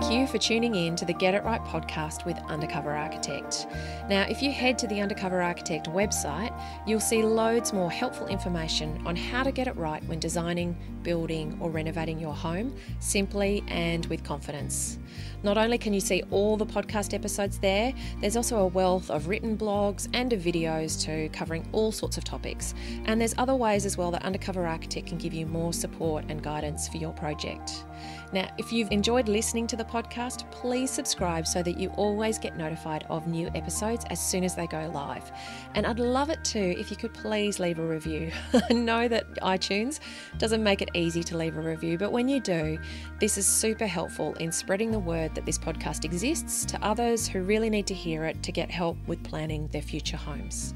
[0.01, 3.67] Thank you for tuning in to the Get It Right podcast with Undercover Architect.
[4.09, 6.57] Now, if you head to the Undercover Architect website,
[6.87, 11.59] you'll see loads more helpful information on how to get it right when designing, building,
[11.61, 15.01] or renovating your home simply and with confidence.
[15.43, 19.27] Not only can you see all the podcast episodes there, there's also a wealth of
[19.27, 22.73] written blogs and of videos too, covering all sorts of topics.
[23.05, 26.41] And there's other ways as well that Undercover Architect can give you more support and
[26.41, 27.85] guidance for your project.
[28.33, 32.57] Now, if you've enjoyed listening to the podcast, please subscribe so that you always get
[32.57, 35.33] notified of new episodes as soon as they go live.
[35.75, 38.31] And I'd love it too if you could please leave a review.
[38.71, 40.01] I know that iTunes
[40.37, 42.79] doesn't make it easy to leave a review, but when you do,
[43.19, 47.43] this is super helpful in spreading the word that this podcast exists to others who
[47.43, 50.75] really need to hear it to get help with planning their future homes.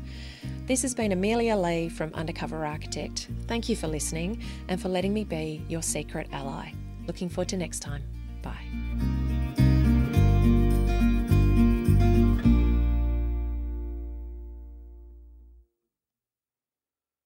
[0.67, 3.29] This has been Amelia Lee from Undercover Architect.
[3.47, 6.73] Thank you for listening and for letting me be your secret ally.
[7.07, 8.03] Looking forward to next time.
[8.43, 9.32] Bye.